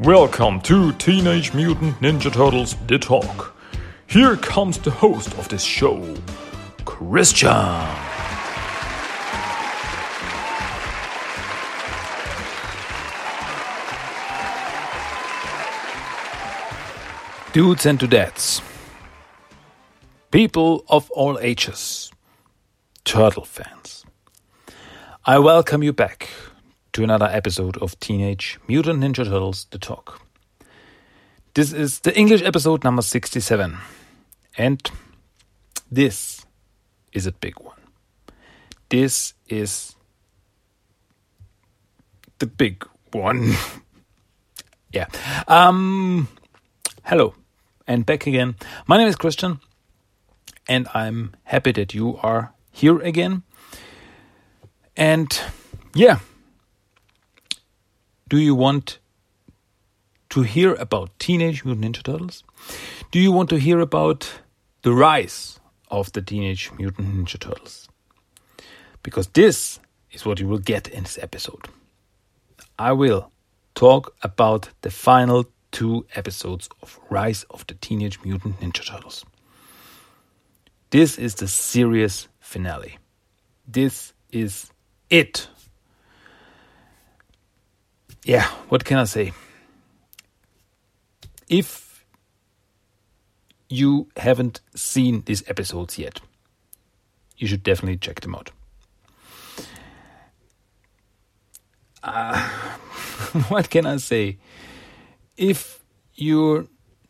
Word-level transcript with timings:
Welcome 0.00 0.60
to 0.60 0.92
Teenage 0.92 1.52
Mutant 1.54 1.98
Ninja 2.00 2.32
Turtles 2.32 2.76
The 2.86 3.00
Talk. 3.00 3.56
Here 4.06 4.36
comes 4.36 4.78
the 4.78 4.92
host 4.92 5.36
of 5.36 5.48
this 5.48 5.64
show, 5.64 6.14
Christian. 6.84 7.48
Dudes 17.52 17.84
and 17.84 17.98
dudettes, 17.98 18.62
people 20.30 20.84
of 20.88 21.10
all 21.10 21.40
ages, 21.40 22.12
turtle 23.04 23.44
fans, 23.44 24.04
I 25.24 25.40
welcome 25.40 25.82
you 25.82 25.92
back 25.92 26.28
to 26.98 27.04
another 27.04 27.30
episode 27.30 27.76
of 27.76 27.96
Teenage 28.00 28.58
Mutant 28.66 28.98
Ninja 28.98 29.24
Turtles 29.24 29.68
The 29.70 29.78
Talk. 29.78 30.20
This 31.54 31.72
is 31.72 32.00
the 32.00 32.12
English 32.18 32.42
episode 32.42 32.82
number 32.82 33.02
67, 33.02 33.78
and 34.56 34.90
this 35.92 36.44
is 37.12 37.24
a 37.24 37.30
big 37.30 37.54
one. 37.60 37.78
This 38.88 39.34
is 39.46 39.94
the 42.40 42.46
big 42.46 42.84
one. 43.12 43.54
yeah. 44.92 45.06
Um, 45.46 46.26
hello, 47.04 47.32
and 47.86 48.04
back 48.04 48.26
again. 48.26 48.56
My 48.88 48.96
name 48.96 49.06
is 49.06 49.14
Christian, 49.14 49.60
and 50.68 50.88
I'm 50.94 51.36
happy 51.44 51.70
that 51.70 51.94
you 51.94 52.16
are 52.24 52.54
here 52.72 52.98
again. 52.98 53.44
And 54.96 55.40
yeah, 55.94 56.18
do 58.28 58.38
you 58.38 58.54
want 58.54 58.98
to 60.30 60.42
hear 60.42 60.74
about 60.74 61.18
Teenage 61.18 61.64
Mutant 61.64 61.96
Ninja 61.96 62.02
Turtles? 62.02 62.44
Do 63.10 63.18
you 63.18 63.32
want 63.32 63.48
to 63.50 63.58
hear 63.58 63.80
about 63.80 64.30
the 64.82 64.92
rise 64.92 65.58
of 65.90 66.12
the 66.12 66.20
Teenage 66.20 66.70
Mutant 66.78 67.08
Ninja 67.14 67.38
Turtles? 67.38 67.88
Because 69.02 69.28
this 69.28 69.80
is 70.12 70.26
what 70.26 70.40
you 70.40 70.48
will 70.48 70.58
get 70.58 70.88
in 70.88 71.04
this 71.04 71.18
episode. 71.18 71.68
I 72.78 72.92
will 72.92 73.30
talk 73.74 74.14
about 74.22 74.68
the 74.82 74.90
final 74.90 75.46
two 75.70 76.06
episodes 76.14 76.68
of 76.82 76.98
Rise 77.10 77.44
of 77.50 77.66
the 77.66 77.74
Teenage 77.74 78.18
Mutant 78.22 78.60
Ninja 78.60 78.86
Turtles. 78.86 79.24
This 80.90 81.18
is 81.18 81.36
the 81.36 81.48
serious 81.48 82.28
finale. 82.40 82.98
This 83.66 84.12
is 84.30 84.70
it. 85.10 85.48
Yeah, 88.24 88.46
what 88.68 88.84
can 88.84 88.98
I 88.98 89.04
say? 89.04 89.32
If 91.48 92.04
you 93.68 94.08
haven't 94.16 94.60
seen 94.74 95.22
these 95.24 95.42
episodes 95.48 95.98
yet, 95.98 96.20
you 97.36 97.46
should 97.46 97.62
definitely 97.62 97.98
check 97.98 98.20
them 98.20 98.34
out. 98.34 98.50
Uh, 102.02 102.48
what 103.48 103.70
can 103.70 103.86
I 103.86 103.96
say? 103.96 104.38
If 105.36 105.82
you're 106.14 106.66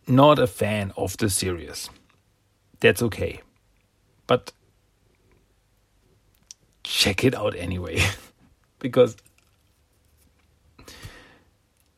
not 0.06 0.38
a 0.38 0.46
fan 0.46 0.92
of 0.96 1.16
the 1.16 1.30
series, 1.30 1.90
that's 2.80 3.02
okay. 3.02 3.40
But 4.26 4.52
check 6.84 7.24
it 7.24 7.34
out 7.34 7.54
anyway. 7.56 8.00
because, 8.78 9.16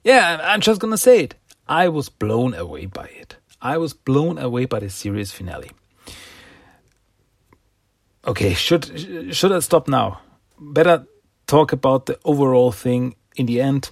yeah, 0.04 0.38
I'm 0.42 0.60
just 0.60 0.80
gonna 0.80 0.98
say 0.98 1.24
it. 1.24 1.34
I 1.68 1.88
was 1.88 2.08
blown 2.08 2.54
away 2.54 2.86
by 2.86 3.06
it. 3.06 3.36
I 3.62 3.78
was 3.78 3.92
blown 3.92 4.38
away 4.38 4.64
by 4.64 4.80
the 4.80 4.90
series 4.90 5.32
finale. 5.32 5.70
Okay, 8.26 8.54
should 8.54 9.34
should 9.34 9.52
I 9.52 9.60
stop 9.60 9.88
now? 9.88 10.20
Better 10.58 11.06
talk 11.46 11.72
about 11.72 12.06
the 12.06 12.18
overall 12.24 12.72
thing 12.72 13.14
in 13.36 13.46
the 13.46 13.60
end. 13.60 13.90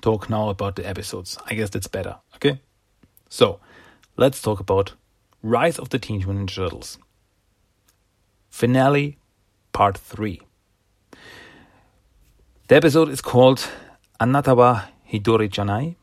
Talk 0.00 0.30
now 0.30 0.48
about 0.48 0.76
the 0.76 0.88
episodes. 0.88 1.38
I 1.46 1.54
guess 1.54 1.70
that's 1.70 1.86
better. 1.86 2.16
Okay, 2.36 2.60
so 3.28 3.60
let's 4.16 4.40
talk 4.40 4.60
about 4.60 4.94
Rise 5.42 5.78
of 5.78 5.90
the 5.90 5.98
Teenage 5.98 6.26
Mutant 6.26 6.50
Turtles. 6.50 6.98
Finale 8.50 9.18
Part 9.72 9.96
3. 9.96 10.40
The 12.68 12.76
episode 12.76 13.08
is 13.08 13.20
called 13.20 13.68
Anatawa 14.20 14.88
Hitori 15.10 15.48
Janai 15.48 15.96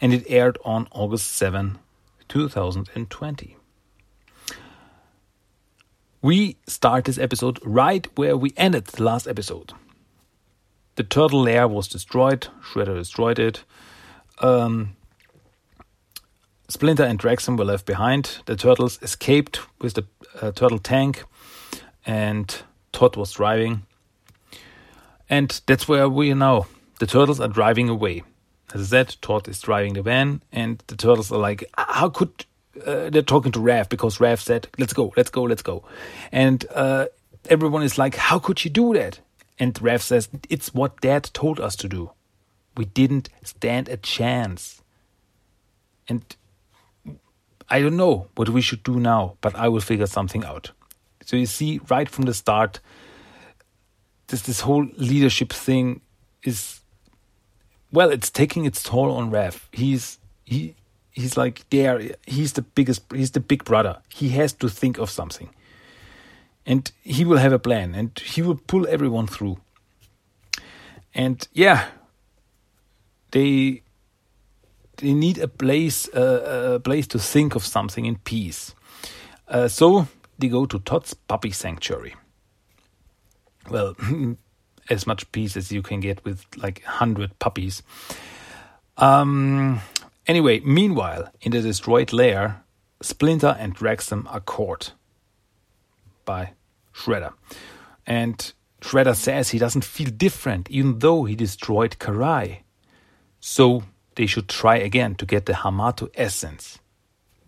and 0.00 0.14
it 0.14 0.24
aired 0.26 0.56
on 0.64 0.88
August 0.90 1.32
7, 1.32 1.78
2020. 2.28 3.56
We 6.22 6.56
start 6.66 7.04
this 7.04 7.18
episode 7.18 7.58
right 7.62 8.06
where 8.16 8.38
we 8.38 8.54
ended 8.56 8.86
the 8.86 9.02
last 9.02 9.26
episode. 9.26 9.74
The 10.96 11.02
turtle 11.02 11.42
lair 11.42 11.68
was 11.68 11.88
destroyed, 11.88 12.48
Shredder 12.62 12.94
destroyed 12.94 13.38
it. 13.38 13.64
Um, 14.38 14.96
Splinter 16.68 17.04
and 17.04 17.18
Draxum 17.18 17.58
were 17.58 17.66
left 17.66 17.84
behind. 17.84 18.38
The 18.46 18.56
turtles 18.56 18.98
escaped 19.02 19.60
with 19.78 19.92
the 19.92 20.06
uh, 20.40 20.52
turtle 20.52 20.78
tank 20.78 21.24
and 22.06 22.62
Todd 22.92 23.16
was 23.16 23.32
driving. 23.32 23.82
And 25.28 25.60
that's 25.66 25.86
where 25.86 26.08
we 26.08 26.32
are 26.32 26.36
now. 26.36 26.66
The 26.98 27.06
turtles 27.06 27.40
are 27.40 27.48
driving 27.48 27.88
away. 27.88 28.22
As 28.72 28.80
I 28.80 28.84
said, 28.84 29.16
Todd 29.20 29.48
is 29.48 29.60
driving 29.60 29.94
the 29.94 30.02
van, 30.02 30.42
and 30.52 30.82
the 30.86 30.96
turtles 30.96 31.30
are 31.32 31.38
like, 31.38 31.64
"How 31.76 32.08
could?" 32.08 32.46
Uh, 32.86 33.08
they're 33.10 33.22
talking 33.22 33.52
to 33.52 33.60
Raph 33.60 33.88
because 33.88 34.18
Raph 34.18 34.40
said, 34.40 34.68
"Let's 34.78 34.92
go, 34.92 35.12
let's 35.16 35.30
go, 35.30 35.42
let's 35.42 35.62
go," 35.62 35.84
and 36.32 36.64
uh, 36.74 37.06
everyone 37.48 37.82
is 37.82 37.98
like, 37.98 38.16
"How 38.16 38.38
could 38.38 38.64
you 38.64 38.70
do 38.70 38.94
that?" 38.94 39.20
And 39.58 39.74
Raph 39.74 40.02
says, 40.02 40.28
"It's 40.48 40.74
what 40.74 41.00
Dad 41.00 41.30
told 41.34 41.60
us 41.60 41.76
to 41.76 41.88
do. 41.88 42.10
We 42.76 42.84
didn't 42.86 43.28
stand 43.42 43.88
a 43.88 43.96
chance." 43.96 44.82
And 46.08 46.22
I 47.68 47.80
don't 47.80 47.96
know 47.96 48.28
what 48.36 48.48
we 48.48 48.60
should 48.60 48.82
do 48.82 49.00
now, 49.00 49.36
but 49.40 49.54
I 49.54 49.68
will 49.68 49.80
figure 49.80 50.06
something 50.06 50.44
out. 50.44 50.72
So 51.24 51.36
you 51.36 51.46
see, 51.46 51.80
right 51.88 52.08
from 52.08 52.24
the 52.24 52.34
start, 52.34 52.80
this 54.28 54.42
this 54.42 54.60
whole 54.60 54.86
leadership 54.96 55.52
thing 55.52 56.00
is 56.42 56.80
well, 57.94 58.10
it's 58.10 58.28
taking 58.28 58.64
its 58.64 58.82
toll 58.82 59.12
on 59.12 59.30
Raph. 59.30 59.60
He's 59.72 60.18
he 60.44 60.74
he's 61.12 61.36
like 61.36 61.64
there. 61.70 62.16
He's 62.26 62.52
the 62.54 62.62
biggest. 62.62 63.02
He's 63.12 63.30
the 63.30 63.40
big 63.40 63.64
brother. 63.64 63.98
He 64.08 64.30
has 64.30 64.52
to 64.54 64.68
think 64.68 64.98
of 64.98 65.10
something, 65.10 65.50
and 66.66 66.90
he 67.02 67.24
will 67.24 67.38
have 67.38 67.52
a 67.52 67.58
plan, 67.58 67.94
and 67.94 68.18
he 68.18 68.42
will 68.42 68.60
pull 68.66 68.86
everyone 68.88 69.28
through. 69.28 69.58
And 71.14 71.46
yeah, 71.52 71.86
they 73.30 73.82
they 74.96 75.14
need 75.14 75.38
a 75.38 75.48
place 75.48 76.08
uh, 76.08 76.74
a 76.74 76.80
place 76.80 77.06
to 77.08 77.18
think 77.18 77.54
of 77.54 77.64
something 77.64 78.06
in 78.06 78.16
peace. 78.16 78.74
Uh, 79.46 79.68
so 79.68 80.08
they 80.38 80.48
go 80.48 80.66
to 80.66 80.80
Todd's 80.80 81.14
puppy 81.14 81.52
sanctuary. 81.52 82.16
Well, 83.70 83.94
as 84.90 85.06
much 85.06 85.30
peace 85.32 85.56
as 85.56 85.72
you 85.72 85.82
can 85.82 86.00
get 86.00 86.24
with 86.24 86.44
like 86.56 86.82
100 86.84 87.38
puppies. 87.38 87.82
Um, 88.96 89.80
anyway, 90.26 90.60
meanwhile, 90.60 91.30
in 91.40 91.52
the 91.52 91.62
destroyed 91.62 92.12
lair, 92.12 92.62
Splinter 93.02 93.56
and 93.58 93.76
Draxum 93.76 94.26
are 94.32 94.40
caught 94.40 94.92
by 96.24 96.52
Shredder. 96.94 97.32
And 98.06 98.52
Shredder 98.80 99.16
says 99.16 99.50
he 99.50 99.58
doesn't 99.58 99.84
feel 99.84 100.10
different, 100.10 100.70
even 100.70 100.98
though 100.98 101.24
he 101.24 101.34
destroyed 101.34 101.96
Karai. 101.98 102.58
So 103.40 103.82
they 104.14 104.26
should 104.26 104.48
try 104.48 104.76
again 104.76 105.14
to 105.16 105.26
get 105.26 105.46
the 105.46 105.54
Hamato 105.54 106.08
essence 106.14 106.78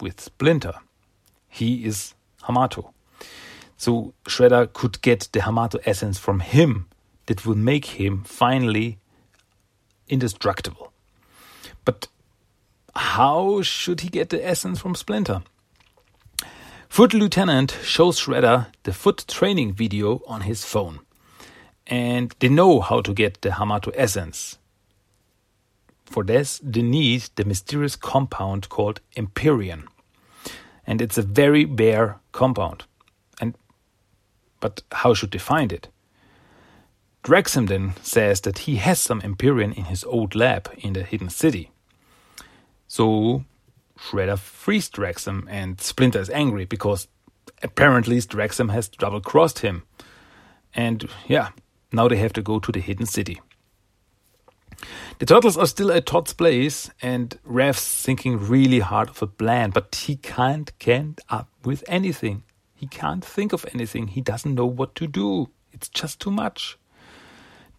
with 0.00 0.20
Splinter. 0.20 0.74
He 1.48 1.84
is 1.84 2.14
Hamato. 2.42 2.92
So 3.76 4.14
Shredder 4.24 4.72
could 4.72 5.00
get 5.02 5.28
the 5.32 5.40
Hamato 5.40 5.78
essence 5.84 6.18
from 6.18 6.40
him 6.40 6.88
that 7.26 7.44
will 7.44 7.56
make 7.56 7.84
him 8.00 8.23
finally 8.25 8.99
indestructible. 10.08 10.93
But 11.84 12.08
how 12.94 13.62
should 13.62 14.00
he 14.00 14.08
get 14.08 14.31
the 14.31 14.44
essence 14.44 14.81
from 14.81 14.94
Splinter? 14.94 15.43
Foot 16.88 17.12
Lieutenant 17.12 17.76
shows 17.82 18.19
Shredder 18.19 18.69
the 18.84 18.93
foot 18.93 19.25
training 19.28 19.75
video 19.75 20.23
on 20.26 20.43
his 20.43 20.64
phone. 20.64 21.00
And 21.87 22.34
they 22.38 22.49
know 22.49 22.81
how 22.81 23.00
to 23.02 23.12
get 23.12 23.43
the 23.43 23.50
Hamato 23.50 23.93
essence. 23.94 24.58
For 26.05 26.25
this, 26.25 26.61
they 26.62 26.82
need 26.82 27.28
the 27.34 27.44
mysterious 27.44 27.96
compound 27.96 28.69
called 28.69 29.00
Empyrean. 29.17 29.88
And 30.87 31.02
it's 31.02 31.19
a 31.19 31.23
very 31.23 31.64
rare 31.64 32.19
compound. 32.32 32.84
And 33.40 33.55
but 34.61 34.82
how 34.90 35.14
should 35.14 35.32
they 35.32 35.38
find 35.38 35.73
it? 35.73 35.88
Draxum 37.26 37.67
then 37.67 37.94
says 38.02 38.40
that 38.43 38.58
he 38.58 38.76
has 38.76 39.00
some 39.00 39.20
Empyrean 39.20 39.73
in 39.73 39.87
his 39.87 40.05
old 40.05 40.37
lab 40.37 40.70
in 40.78 40.93
the 40.93 41.02
hidden 41.02 41.28
city. 41.28 41.73
So 42.87 43.44
Shredder 43.99 44.38
frees 44.38 44.88
Draxum, 44.88 45.44
and 45.50 45.81
Splinter 45.81 46.20
is 46.20 46.31
angry 46.31 46.67
because 46.67 47.08
apparently 47.64 48.19
Draxum 48.19 48.70
has 48.70 48.87
double 48.88 49.20
crossed 49.20 49.58
him. 49.58 49.82
And 50.73 51.08
yeah, 51.26 51.49
now 51.90 52.06
they 52.06 52.17
have 52.19 52.32
to 52.34 52.43
go 52.43 52.61
to 52.61 52.70
the 52.70 52.78
hidden 52.78 53.06
city. 53.06 53.40
The 55.19 55.26
turtles 55.26 55.58
are 55.58 55.67
still 55.67 55.90
at 55.90 56.06
Todd's 56.06 56.32
place, 56.32 56.90
and 57.02 57.37
Raph's 57.43 58.02
thinking 58.02 58.38
really 58.38 58.78
hard 58.78 59.08
of 59.08 59.20
a 59.20 59.26
plan, 59.26 59.70
but 59.70 59.96
he 59.96 60.14
can't 60.14 60.78
get 60.78 61.19
up 61.28 61.49
with 61.64 61.82
anything. 61.88 62.44
He 62.76 62.87
can't 62.87 63.25
think 63.25 63.52
of 63.52 63.67
anything. 63.75 64.06
He 64.06 64.20
doesn't 64.20 64.55
know 64.55 64.67
what 64.67 64.94
to 64.94 65.08
do. 65.08 65.49
It's 65.73 65.88
just 65.88 66.20
too 66.20 66.31
much. 66.31 66.78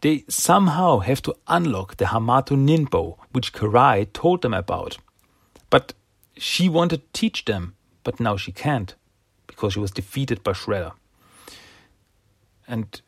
They 0.01 0.23
somehow 0.27 0.99
have 0.99 1.21
to 1.23 1.35
unlock 1.47 1.97
the 1.97 2.05
Hamato 2.05 2.55
Ninpo, 2.55 3.17
which 3.31 3.53
Karai 3.53 4.11
told 4.13 4.41
them 4.41 4.53
about. 4.53 4.97
But 5.69 5.93
she 6.37 6.69
wanted 6.69 7.01
to 7.01 7.19
teach 7.19 7.45
them, 7.45 7.75
but 8.03 8.19
now 8.19 8.37
she 8.37 8.51
can't 8.51 8.93
because 9.47 9.73
she 9.73 9.79
was 9.79 9.91
defeated 9.91 10.43
by 10.43 10.51
Shredder. 10.51 10.93
And 12.67 13.01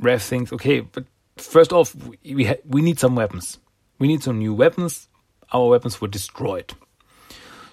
Raph 0.00 0.26
thinks, 0.26 0.52
okay, 0.52 0.80
but 0.80 1.04
first 1.36 1.72
off, 1.72 1.94
we 2.24 2.44
ha- 2.44 2.62
we 2.66 2.82
need 2.82 2.98
some 2.98 3.14
weapons. 3.14 3.58
We 3.98 4.08
need 4.08 4.22
some 4.22 4.38
new 4.38 4.52
weapons. 4.52 5.08
Our 5.52 5.68
weapons 5.68 6.00
were 6.00 6.08
destroyed. 6.08 6.74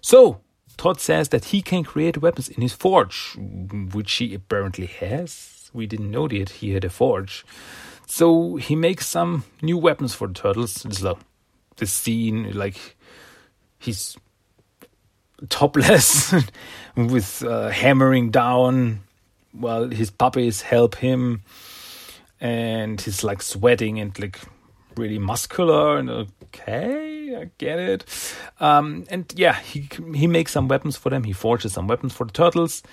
So 0.01 0.41
Todd 0.77 1.01
says 1.01 1.29
that 1.29 1.45
he 1.45 1.61
can 1.61 1.83
create 1.83 2.21
weapons 2.21 2.49
in 2.49 2.61
his 2.61 2.73
forge, 2.73 3.35
which 3.93 4.13
he 4.13 4.33
apparently 4.33 4.85
has. 4.85 5.69
We 5.73 5.87
didn't 5.87 6.11
know 6.11 6.27
that 6.27 6.49
he 6.49 6.71
had 6.71 6.85
a 6.85 6.89
forge. 6.89 7.45
So 8.07 8.55
he 8.55 8.75
makes 8.75 9.05
some 9.05 9.43
new 9.61 9.77
weapons 9.77 10.15
for 10.15 10.27
the 10.27 10.33
turtles. 10.33 10.85
It's 10.85 11.01
like 11.01 11.17
the 11.75 11.85
scene, 11.85 12.53
like 12.57 12.95
he's 13.77 14.17
topless 15.49 16.33
with 16.95 17.43
uh, 17.43 17.67
hammering 17.67 18.31
down 18.31 19.01
while 19.51 19.89
his 19.89 20.09
puppies 20.09 20.61
help 20.61 20.95
him. 20.95 21.43
And 22.39 22.99
he's 23.01 23.25
like 23.25 23.41
sweating 23.41 23.99
and 23.99 24.17
like 24.17 24.39
really 24.95 25.19
muscular 25.19 25.97
and 25.97 26.09
okay 26.09 27.35
i 27.35 27.51
get 27.57 27.77
it. 27.77 28.05
Um, 28.61 29.03
and 29.09 29.31
yeah 29.35 29.59
he 29.59 29.89
he 30.15 30.27
makes 30.27 30.53
some 30.53 30.69
weapons 30.69 30.95
for 30.95 31.09
them. 31.09 31.25
He 31.25 31.33
forges 31.33 31.73
some 31.73 31.87
weapons 31.87 32.13
for 32.13 32.25
the 32.25 32.31
turtles. 32.31 32.83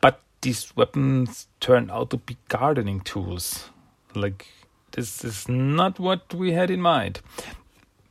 But 0.00 0.22
these 0.40 0.74
weapons 0.74 1.48
turn 1.60 1.90
out 1.90 2.08
to 2.10 2.16
be 2.16 2.38
gardening 2.48 3.00
tools 3.00 3.68
like 4.18 4.46
this 4.92 5.24
is 5.24 5.48
not 5.48 5.98
what 5.98 6.34
we 6.34 6.52
had 6.52 6.70
in 6.70 6.80
mind 6.80 7.20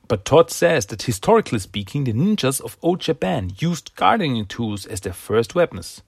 but 0.08 0.24
Todd 0.24 0.50
says 0.52 0.86
that 0.88 1.04
historically 1.04 1.60
speaking, 1.60 2.06
the 2.06 2.14
ninjas 2.14 2.62
of 2.62 2.78
old 2.82 3.02
Japan 3.02 3.52
used 3.58 3.96
gardening 3.96 4.46
tools 4.46 4.86
as 4.86 5.02
their 5.02 5.14
first 5.14 5.54
weapons. 5.54 6.02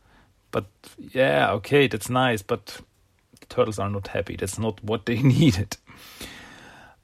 But 0.51 0.65
yeah, 0.97 1.51
okay, 1.53 1.87
that's 1.87 2.09
nice, 2.09 2.41
but 2.41 2.81
the 3.39 3.45
turtles 3.47 3.77
are 3.77 3.89
not 3.89 4.07
happy. 4.07 4.35
That's 4.35 4.57
not 4.57 4.83
what 4.83 5.05
they 5.05 5.21
needed. 5.21 5.77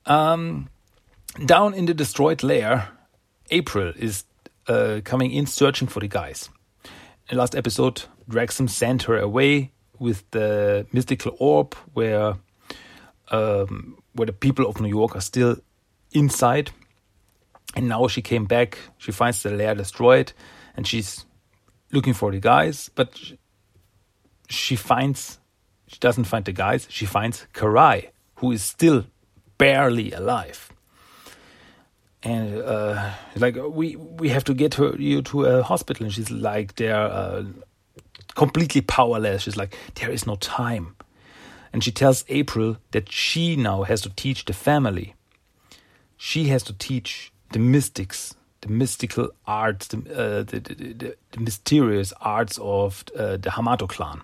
Um, 0.06 0.70
down 1.46 1.74
in 1.74 1.86
the 1.86 1.94
destroyed 1.94 2.44
lair, 2.44 2.90
April 3.52 3.94
is 3.98 4.24
uh, 4.68 5.02
coming 5.04 5.32
in 5.32 5.46
searching 5.46 5.88
for 5.88 6.00
the 6.00 6.08
guys. 6.08 6.50
In 7.30 7.36
the 7.36 7.38
last 7.38 7.56
episode, 7.56 8.04
Draxum 8.30 8.70
sent 8.70 9.04
her 9.04 9.18
away 9.18 9.72
with 10.00 10.30
the 10.32 10.86
mystical 10.92 11.36
orb 11.40 11.74
where 11.94 12.36
um, 13.30 13.98
where 14.14 14.26
the 14.26 14.34
people 14.34 14.68
of 14.68 14.80
New 14.80 14.90
York 14.90 15.16
are 15.16 15.22
still 15.22 15.58
inside 16.12 16.72
and 17.76 17.90
now 17.90 18.08
she 18.08 18.22
came 18.22 18.46
back. 18.46 18.78
She 18.98 19.12
finds 19.12 19.44
the 19.44 19.52
lair 19.52 19.76
destroyed, 19.76 20.32
and 20.76 20.88
she's 20.88 21.26
looking 21.92 22.14
for 22.14 22.32
the 22.32 22.40
guys. 22.40 22.90
But 22.96 23.20
she 24.50 24.76
finds 24.76 25.40
she 25.88 26.00
doesn't 26.00 26.24
find 26.26 26.46
the 26.46 26.54
guys. 26.54 26.88
She 26.90 27.06
finds 27.06 27.48
Karai, 27.54 28.10
who 28.36 28.52
is 28.52 28.64
still 28.64 29.06
barely 29.58 30.12
alive. 30.12 30.72
And 32.24 32.62
uh, 32.62 33.12
like 33.36 33.56
we 33.56 33.96
we 33.98 34.30
have 34.30 34.44
to 34.46 34.54
get 34.54 34.76
her 34.76 34.96
you 34.96 35.22
to 35.24 35.46
a 35.46 35.64
hospital, 35.64 36.06
and 36.06 36.14
she's 36.14 36.32
like 36.32 36.76
they're 36.76 36.96
uh, 36.96 37.44
completely 38.36 38.82
powerless. 38.82 39.44
She's 39.44 39.58
like 39.58 39.78
there 39.96 40.10
is 40.10 40.26
no 40.26 40.36
time, 40.38 40.96
and 41.76 41.84
she 41.84 41.92
tells 41.92 42.24
April 42.30 42.78
that 42.92 43.12
she 43.12 43.58
now 43.58 43.84
has 43.84 44.00
to 44.04 44.10
teach 44.10 44.46
the 44.46 44.54
family. 44.54 45.14
She 46.16 46.46
has 46.46 46.64
to 46.64 46.74
teach 46.74 47.34
the 47.52 47.60
mystics, 47.60 48.34
the 48.62 48.70
mystical 48.70 49.28
arts, 49.46 49.88
the, 49.88 49.98
uh, 49.98 50.44
the, 50.44 50.62
the, 50.62 51.16
the, 51.32 51.40
mysterious 51.42 52.14
arts 52.22 52.58
of 52.62 53.04
uh, 53.20 53.36
the 53.36 53.50
Hamato 53.50 53.90
clan. 53.90 54.22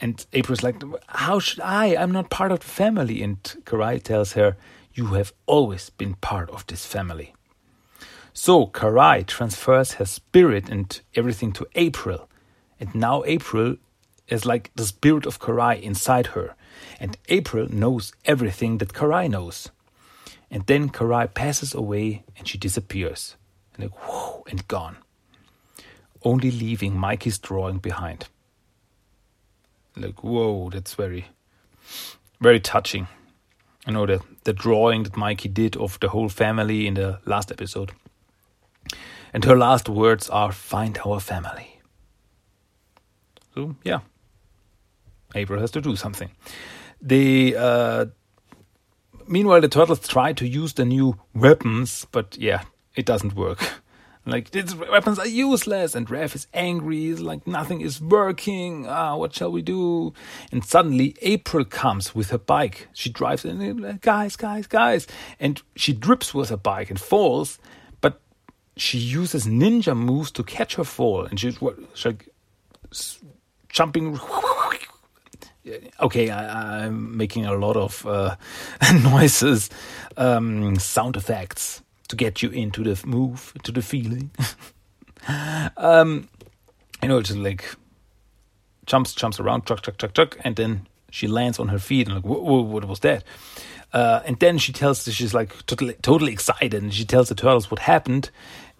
And 0.00 0.26
April's 0.32 0.64
like, 0.64 0.82
How 1.06 1.38
should 1.38 1.60
I? 1.60 1.94
I'm 1.94 2.10
not 2.10 2.28
part 2.28 2.50
of 2.50 2.58
the 2.58 2.66
family. 2.66 3.22
And 3.22 3.40
Karai 3.62 4.02
tells 4.02 4.32
her, 4.32 4.56
You 4.94 5.14
have 5.14 5.32
always 5.46 5.90
been 5.90 6.14
part 6.14 6.50
of 6.50 6.66
this 6.66 6.84
family. 6.84 7.34
So 8.32 8.66
Karai 8.66 9.24
transfers 9.24 9.92
her 9.92 10.06
spirit 10.06 10.68
and 10.68 11.00
everything 11.14 11.52
to 11.52 11.68
April. 11.76 12.28
And 12.80 12.92
now 12.96 13.22
April 13.26 13.76
is 14.28 14.46
like 14.46 14.70
the 14.74 14.84
spirit 14.84 15.26
of 15.26 15.40
Karai 15.40 15.80
inside 15.80 16.28
her. 16.28 16.54
And 16.98 17.16
April 17.28 17.68
knows 17.68 18.12
everything 18.24 18.78
that 18.78 18.92
Karai 18.92 19.28
knows. 19.28 19.70
And 20.50 20.66
then 20.66 20.90
Karai 20.90 21.32
passes 21.32 21.74
away 21.74 22.24
and 22.36 22.46
she 22.46 22.58
disappears. 22.58 23.36
And 23.74 23.84
like, 23.84 24.08
whoo, 24.08 24.42
and 24.50 24.66
gone. 24.68 24.96
Only 26.22 26.50
leaving 26.50 26.96
Mikey's 26.96 27.38
drawing 27.38 27.78
behind. 27.78 28.28
Like, 29.96 30.22
whoa, 30.22 30.70
that's 30.70 30.94
very, 30.94 31.26
very 32.40 32.60
touching. 32.60 33.08
You 33.86 33.94
know, 33.94 34.06
the, 34.06 34.20
the 34.44 34.52
drawing 34.52 35.02
that 35.02 35.16
Mikey 35.16 35.48
did 35.48 35.76
of 35.76 35.98
the 36.00 36.10
whole 36.10 36.28
family 36.28 36.86
in 36.86 36.94
the 36.94 37.18
last 37.26 37.50
episode. 37.50 37.92
And 39.32 39.44
her 39.44 39.56
last 39.56 39.88
words 39.88 40.30
are, 40.30 40.52
find 40.52 40.98
our 41.04 41.18
family. 41.18 41.80
So, 43.54 43.76
yeah. 43.82 44.00
April 45.34 45.60
has 45.60 45.70
to 45.72 45.80
do 45.80 45.96
something. 45.96 46.30
The 47.00 47.56
uh, 47.56 48.06
meanwhile, 49.26 49.60
the 49.60 49.68
turtles 49.68 50.06
try 50.06 50.32
to 50.34 50.46
use 50.46 50.74
the 50.74 50.84
new 50.84 51.18
weapons, 51.34 52.06
but 52.12 52.36
yeah, 52.38 52.62
it 52.94 53.06
doesn't 53.06 53.34
work. 53.34 53.62
Like 54.24 54.52
these 54.52 54.72
weapons 54.76 55.18
are 55.18 55.26
useless, 55.26 55.96
and 55.96 56.06
Raph 56.06 56.36
is 56.36 56.46
angry. 56.54 56.96
He's 56.96 57.18
like 57.18 57.44
nothing 57.44 57.80
is 57.80 58.00
working. 58.00 58.86
Ah, 58.86 59.16
what 59.16 59.34
shall 59.34 59.50
we 59.50 59.62
do? 59.62 60.14
And 60.52 60.64
suddenly 60.64 61.16
April 61.22 61.64
comes 61.64 62.14
with 62.14 62.30
her 62.30 62.38
bike. 62.38 62.86
She 62.92 63.10
drives 63.10 63.44
in, 63.44 63.78
like, 63.78 64.00
guys, 64.00 64.36
guys, 64.36 64.68
guys, 64.68 65.08
and 65.40 65.60
she 65.74 65.92
drips 65.92 66.32
with 66.32 66.50
her 66.50 66.56
bike 66.56 66.88
and 66.88 67.00
falls. 67.00 67.58
But 68.00 68.20
she 68.76 68.98
uses 68.98 69.44
ninja 69.44 69.96
moves 69.96 70.30
to 70.32 70.44
catch 70.44 70.76
her 70.76 70.84
fall, 70.84 71.24
and 71.24 71.40
she's, 71.40 71.58
she's 71.94 72.06
like 72.06 72.30
jumping 73.70 74.16
okay, 76.00 76.30
I, 76.30 76.86
am 76.86 77.16
making 77.16 77.46
a 77.46 77.54
lot 77.54 77.76
of 77.76 78.06
uh, 78.06 78.36
noises, 79.02 79.70
um, 80.16 80.76
sound 80.76 81.16
effects 81.16 81.82
to 82.08 82.16
get 82.16 82.42
you 82.42 82.50
into 82.50 82.82
the 82.82 83.00
move, 83.06 83.52
to 83.62 83.72
the 83.72 83.82
feeling. 83.82 84.30
um, 85.76 86.28
you 87.02 87.08
know, 87.08 87.20
just 87.22 87.38
like 87.38 87.64
jumps, 88.86 89.14
jumps 89.14 89.40
around, 89.40 89.66
chuck, 89.66 89.82
chuck, 89.82 89.98
chuck, 89.98 90.14
chuck, 90.14 90.38
and 90.44 90.56
then 90.56 90.86
she 91.10 91.26
lands 91.26 91.58
on 91.58 91.68
her 91.68 91.78
feet 91.78 92.06
and 92.06 92.16
like, 92.16 92.24
whoa, 92.24 92.40
whoa 92.40 92.62
what 92.62 92.84
was 92.86 93.00
that? 93.00 93.24
Uh, 93.92 94.22
and 94.24 94.38
then 94.40 94.58
she 94.58 94.72
tells, 94.72 95.04
she's 95.12 95.34
like 95.34 95.54
totally, 95.66 95.94
totally 96.02 96.32
excited, 96.32 96.74
and 96.74 96.92
she 96.94 97.04
tells 97.04 97.28
the 97.28 97.34
turtles 97.34 97.70
what 97.70 97.80
happened, 97.80 98.30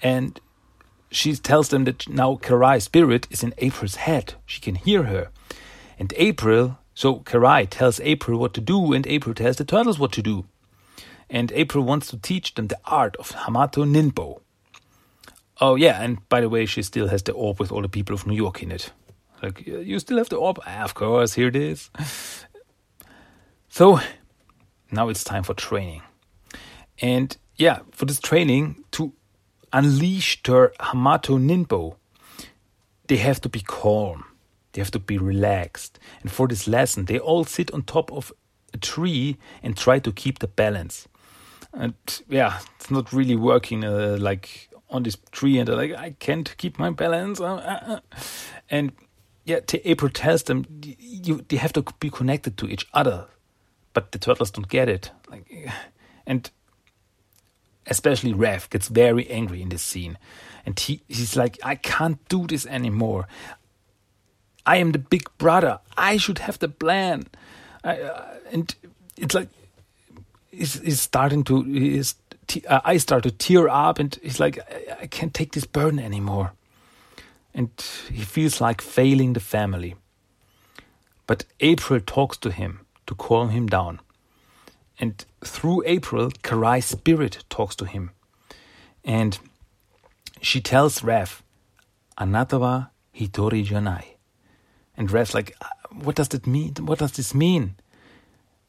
and 0.00 0.40
she 1.10 1.36
tells 1.36 1.68
them 1.68 1.84
that 1.84 2.08
now 2.08 2.36
Karai's 2.36 2.84
spirit 2.84 3.26
is 3.30 3.42
in 3.42 3.52
April's 3.58 3.96
head. 3.96 4.34
She 4.46 4.60
can 4.60 4.74
hear 4.74 5.04
her. 5.04 5.28
And 6.02 6.12
April, 6.16 6.78
so 6.94 7.20
Karai 7.20 7.68
tells 7.70 8.00
April 8.00 8.36
what 8.36 8.54
to 8.54 8.60
do, 8.60 8.92
and 8.92 9.06
April 9.06 9.36
tells 9.36 9.54
the 9.54 9.64
turtles 9.64 10.00
what 10.00 10.10
to 10.14 10.20
do. 10.20 10.46
And 11.30 11.52
April 11.52 11.84
wants 11.84 12.08
to 12.08 12.16
teach 12.18 12.54
them 12.54 12.66
the 12.66 12.80
art 12.84 13.14
of 13.20 13.30
Hamato 13.30 13.84
Ninpo. 13.86 14.40
Oh, 15.60 15.76
yeah, 15.76 16.02
and 16.02 16.28
by 16.28 16.40
the 16.40 16.48
way, 16.48 16.66
she 16.66 16.82
still 16.82 17.06
has 17.06 17.22
the 17.22 17.30
orb 17.30 17.60
with 17.60 17.70
all 17.70 17.82
the 17.82 17.88
people 17.88 18.16
of 18.16 18.26
New 18.26 18.34
York 18.34 18.64
in 18.64 18.72
it. 18.72 18.90
Like, 19.44 19.64
you 19.64 19.96
still 20.00 20.18
have 20.18 20.28
the 20.28 20.38
orb? 20.38 20.58
Ah, 20.66 20.82
of 20.82 20.94
course, 20.94 21.34
here 21.34 21.46
it 21.46 21.54
is. 21.54 21.88
So, 23.68 24.00
now 24.90 25.08
it's 25.08 25.22
time 25.22 25.44
for 25.44 25.54
training. 25.54 26.02
And 27.00 27.36
yeah, 27.54 27.82
for 27.92 28.06
this 28.06 28.18
training, 28.18 28.82
to 28.90 29.12
unleash 29.72 30.42
their 30.42 30.72
Hamato 30.80 31.38
Ninpo, 31.38 31.94
they 33.06 33.18
have 33.18 33.40
to 33.42 33.48
be 33.48 33.60
calm 33.60 34.24
They 34.72 34.80
have 34.80 34.90
to 34.92 34.98
be 34.98 35.18
relaxed. 35.18 35.98
And 36.22 36.30
for 36.30 36.48
this 36.48 36.66
lesson, 36.66 37.04
they 37.04 37.18
all 37.18 37.44
sit 37.44 37.70
on 37.72 37.82
top 37.82 38.10
of 38.12 38.32
a 38.72 38.78
tree 38.78 39.38
and 39.62 39.76
try 39.76 39.98
to 39.98 40.12
keep 40.12 40.38
the 40.38 40.48
balance. 40.48 41.08
And 41.72 41.94
yeah, 42.28 42.60
it's 42.76 42.90
not 42.90 43.12
really 43.12 43.36
working 43.36 43.84
uh, 43.84 44.16
like 44.20 44.68
on 44.90 45.02
this 45.02 45.16
tree, 45.30 45.58
and 45.58 45.66
they're 45.66 45.76
like, 45.76 45.94
I 45.94 46.10
can't 46.18 46.54
keep 46.58 46.78
my 46.78 46.90
balance. 46.90 47.40
Uh, 47.40 47.54
uh, 47.54 47.94
uh. 47.94 48.00
and 48.70 48.92
yeah, 49.44 49.60
April 49.84 50.10
tells 50.10 50.44
them 50.44 50.64
you 50.98 51.44
they 51.48 51.56
have 51.56 51.72
to 51.72 51.84
be 51.98 52.10
connected 52.10 52.56
to 52.58 52.68
each 52.68 52.86
other, 52.92 53.26
but 53.94 54.12
the 54.12 54.18
turtles 54.18 54.50
don't 54.50 54.68
get 54.68 54.88
it. 54.88 55.10
Like, 55.28 55.50
and 56.26 56.50
especially 57.86 58.32
Rev 58.32 58.68
gets 58.70 58.88
very 58.88 59.28
angry 59.30 59.62
in 59.62 59.70
this 59.70 59.82
scene, 59.82 60.18
and 60.66 60.78
he 60.78 61.02
he's 61.08 61.36
like, 61.36 61.58
I 61.62 61.74
can't 61.74 62.18
do 62.28 62.46
this 62.46 62.66
anymore. 62.66 63.26
I 64.64 64.76
am 64.76 64.92
the 64.92 64.98
big 64.98 65.28
brother. 65.38 65.80
I 65.96 66.16
should 66.16 66.38
have 66.38 66.58
the 66.58 66.68
plan. 66.68 67.24
I, 67.84 68.00
uh, 68.00 68.34
and 68.52 68.74
it's 69.16 69.34
like 69.34 69.48
he's, 70.50 71.00
starting 71.00 71.44
to 71.44 72.02
uh, 72.68 72.80
I 72.84 72.98
start 72.98 73.22
to 73.24 73.30
tear 73.30 73.68
up, 73.68 73.98
and 73.98 74.18
he's 74.22 74.38
like, 74.40 74.58
I, 74.58 75.02
I 75.02 75.06
can't 75.06 75.34
take 75.34 75.52
this 75.52 75.64
burden 75.64 75.98
anymore, 75.98 76.52
and 77.54 77.70
he 78.10 78.22
feels 78.22 78.60
like 78.60 78.80
failing 78.80 79.32
the 79.32 79.40
family. 79.40 79.96
But 81.26 81.44
April 81.60 82.00
talks 82.00 82.36
to 82.38 82.50
him 82.50 82.80
to 83.06 83.14
calm 83.14 83.50
him 83.50 83.66
down, 83.66 84.00
and 84.98 85.24
through 85.44 85.82
April, 85.86 86.30
Karai's 86.42 86.86
spirit 86.86 87.44
talks 87.48 87.74
to 87.76 87.84
him, 87.84 88.10
and 89.04 89.38
she 90.40 90.60
tells 90.60 91.02
Rev, 91.02 91.42
"Anatava 92.18 92.90
hitori 93.14 93.64
janai," 93.66 94.11
and 95.10 95.34
like, 95.34 95.54
"What 96.04 96.16
does 96.16 96.28
that 96.28 96.46
mean? 96.46 96.74
What 96.80 96.98
does 96.98 97.12
this 97.12 97.34
mean?" 97.34 97.76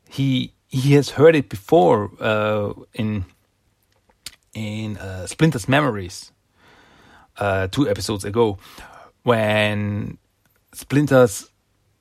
He 0.09 0.53
he 0.67 0.93
has 0.93 1.11
heard 1.11 1.35
it 1.35 1.49
before 1.49 2.11
uh, 2.19 2.73
in 2.93 3.25
in 4.53 4.97
uh, 4.97 5.27
Splinter's 5.27 5.67
Memories 5.67 6.31
uh, 7.37 7.67
two 7.67 7.89
episodes 7.89 8.25
ago 8.25 8.57
when 9.23 10.17
Splinter's 10.73 11.49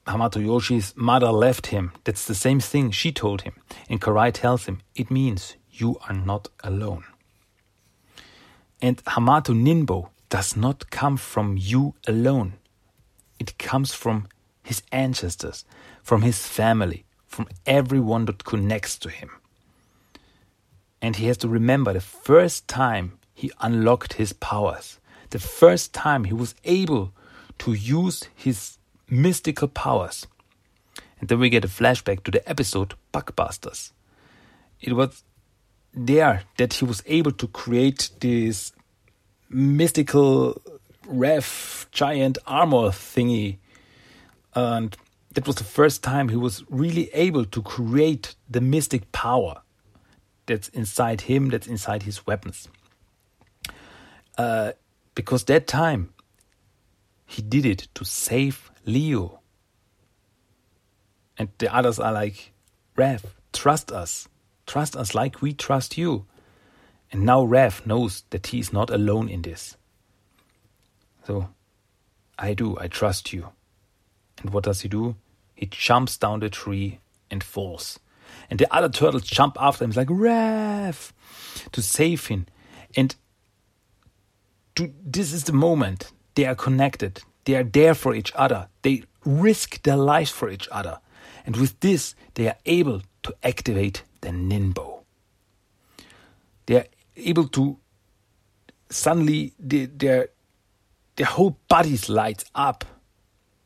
Hamato 0.07 0.45
Yoshi's 0.45 0.95
mother 0.97 1.31
left 1.31 1.69
him. 1.69 1.93
That's 2.05 2.27
the 2.27 2.35
same 2.35 2.61
thing 2.61 2.91
she 2.91 3.13
told 3.13 3.43
him. 3.43 3.55
And 3.89 4.01
Karai 4.01 4.33
tells 4.33 4.67
him, 4.67 4.81
it 4.95 5.11
means 5.11 5.57
you 5.71 5.99
are 6.09 6.15
not 6.15 6.49
alone. 6.65 7.05
And 8.81 8.97
Hamato 9.05 9.55
Ninpo 9.55 10.09
does 10.29 10.57
not 10.57 10.91
come 10.91 11.17
from 11.17 11.57
you 11.57 11.95
alone. 12.09 12.55
It 13.43 13.59
comes 13.59 13.93
from 13.93 14.29
his 14.63 14.85
ancestors, 14.93 15.65
from 16.01 16.23
his 16.23 16.47
family, 16.47 17.05
from 17.27 17.49
everyone 17.67 18.27
that 18.27 18.45
connects 18.45 18.97
to 18.99 19.09
him. 19.09 19.31
And 21.01 21.17
he 21.17 21.27
has 21.27 21.39
to 21.39 21.49
remember 21.49 21.93
the 21.93 22.01
first 22.01 22.69
time 22.69 23.19
he 23.35 23.51
unlocked 23.61 24.13
his 24.13 24.33
powers, 24.33 25.01
the 25.31 25.41
first 25.41 25.93
time 25.93 26.23
he 26.23 26.33
was 26.33 26.55
able 26.63 27.13
to 27.59 27.73
use 27.73 28.29
his 28.37 28.79
mystical 29.11 29.67
powers. 29.67 30.29
And 31.19 31.29
then 31.29 31.41
we 31.41 31.51
get 31.51 31.65
a 31.65 31.69
flashback 31.81 32.23
to 32.23 32.31
the 32.31 32.49
episode 32.49 32.95
Bugbusters. 33.13 33.91
It 34.81 34.93
was 34.93 35.25
there 35.93 36.45
that 36.59 36.75
he 36.75 36.85
was 36.85 37.03
able 37.07 37.33
to 37.33 37.49
create 37.49 38.11
this 38.21 38.71
mystical 39.51 40.63
Rev 41.07 41.87
giant 41.91 42.39
armor 42.47 42.91
thingy. 42.91 43.59
And 44.55 44.97
that 45.33 45.47
was 45.47 45.57
the 45.57 45.65
first 45.65 46.03
time 46.03 46.29
he 46.29 46.37
was 46.37 46.65
really 46.69 47.11
able 47.13 47.45
to 47.47 47.63
create 47.63 48.35
the 48.49 48.61
mystic 48.61 49.11
power 49.13 49.63
that's 50.47 50.69
inside 50.69 51.23
him, 51.23 51.49
that's 51.49 51.67
inside 51.67 52.03
his 52.03 52.27
weapons. 52.27 52.69
Uh, 54.37 54.73
because 55.15 55.45
that 55.45 55.67
time 55.67 56.13
he 57.27 57.43
did 57.43 57.65
it 57.65 57.89
to 57.95 58.05
save 58.05 58.71
Leo. 58.85 59.41
And 61.39 61.49
the 61.59 61.75
others 61.75 61.99
are 61.99 62.13
like, 62.13 62.53
Rev, 62.97 63.35
trust 63.53 63.91
us. 63.91 64.29
Trust 64.67 64.97
us 64.97 65.15
like 65.15 65.43
we 65.43 65.53
trust 65.53 65.97
you. 65.97 66.27
And 67.11 67.25
now 67.25 67.43
Rev 67.43 67.87
knows 67.87 68.25
that 68.31 68.49
he 68.49 68.59
is 68.59 68.73
not 68.73 68.91
alone 68.91 69.29
in 69.29 69.43
this. 69.43 69.77
So, 71.27 71.49
I 72.39 72.55
do, 72.55 72.77
I 72.81 72.89
trust 72.89 73.33
you. 73.33 73.51
And 74.41 74.51
what 74.51 74.65
does 74.65 74.81
he 74.81 74.89
do? 74.89 75.17
He 75.55 75.67
jumps 75.67 76.17
down 76.17 76.41
the 76.41 76.51
tree 76.51 76.99
and 77.31 77.45
falls. 77.45 78.01
And 78.51 78.59
the 78.59 78.73
other 78.75 78.89
turtles 78.89 79.23
jump 79.23 79.57
after 79.61 79.85
him, 79.85 79.93
like, 79.93 80.09
Rev, 80.11 81.13
to 81.71 81.83
save 81.83 82.27
him. 82.27 82.47
And 82.97 83.15
to, 84.75 84.93
this 85.05 85.33
is 85.33 85.45
the 85.45 85.53
moment. 85.53 86.11
They 86.35 86.47
are 86.47 86.55
connected. 86.55 87.23
They 87.45 87.55
are 87.55 87.65
there 87.65 87.95
for 87.95 88.15
each 88.15 88.33
other. 88.35 88.69
They 88.83 89.05
risk 89.25 89.83
their 89.83 89.97
lives 89.97 90.31
for 90.31 90.49
each 90.49 90.69
other. 90.73 90.99
And 91.45 91.57
with 91.57 91.79
this, 91.81 92.15
they 92.35 92.49
are 92.49 92.57
able 92.67 93.03
to 93.23 93.35
activate 93.43 94.03
the 94.21 94.31
Ninpo. 94.31 95.03
They 96.67 96.77
are 96.77 96.87
able 97.17 97.49
to 97.49 97.79
suddenly, 98.89 99.53
they, 99.59 99.87
their, 99.87 100.29
their 101.23 101.31
whole 101.31 101.57
bodies 101.69 102.09
light 102.09 102.43
up. 102.53 102.85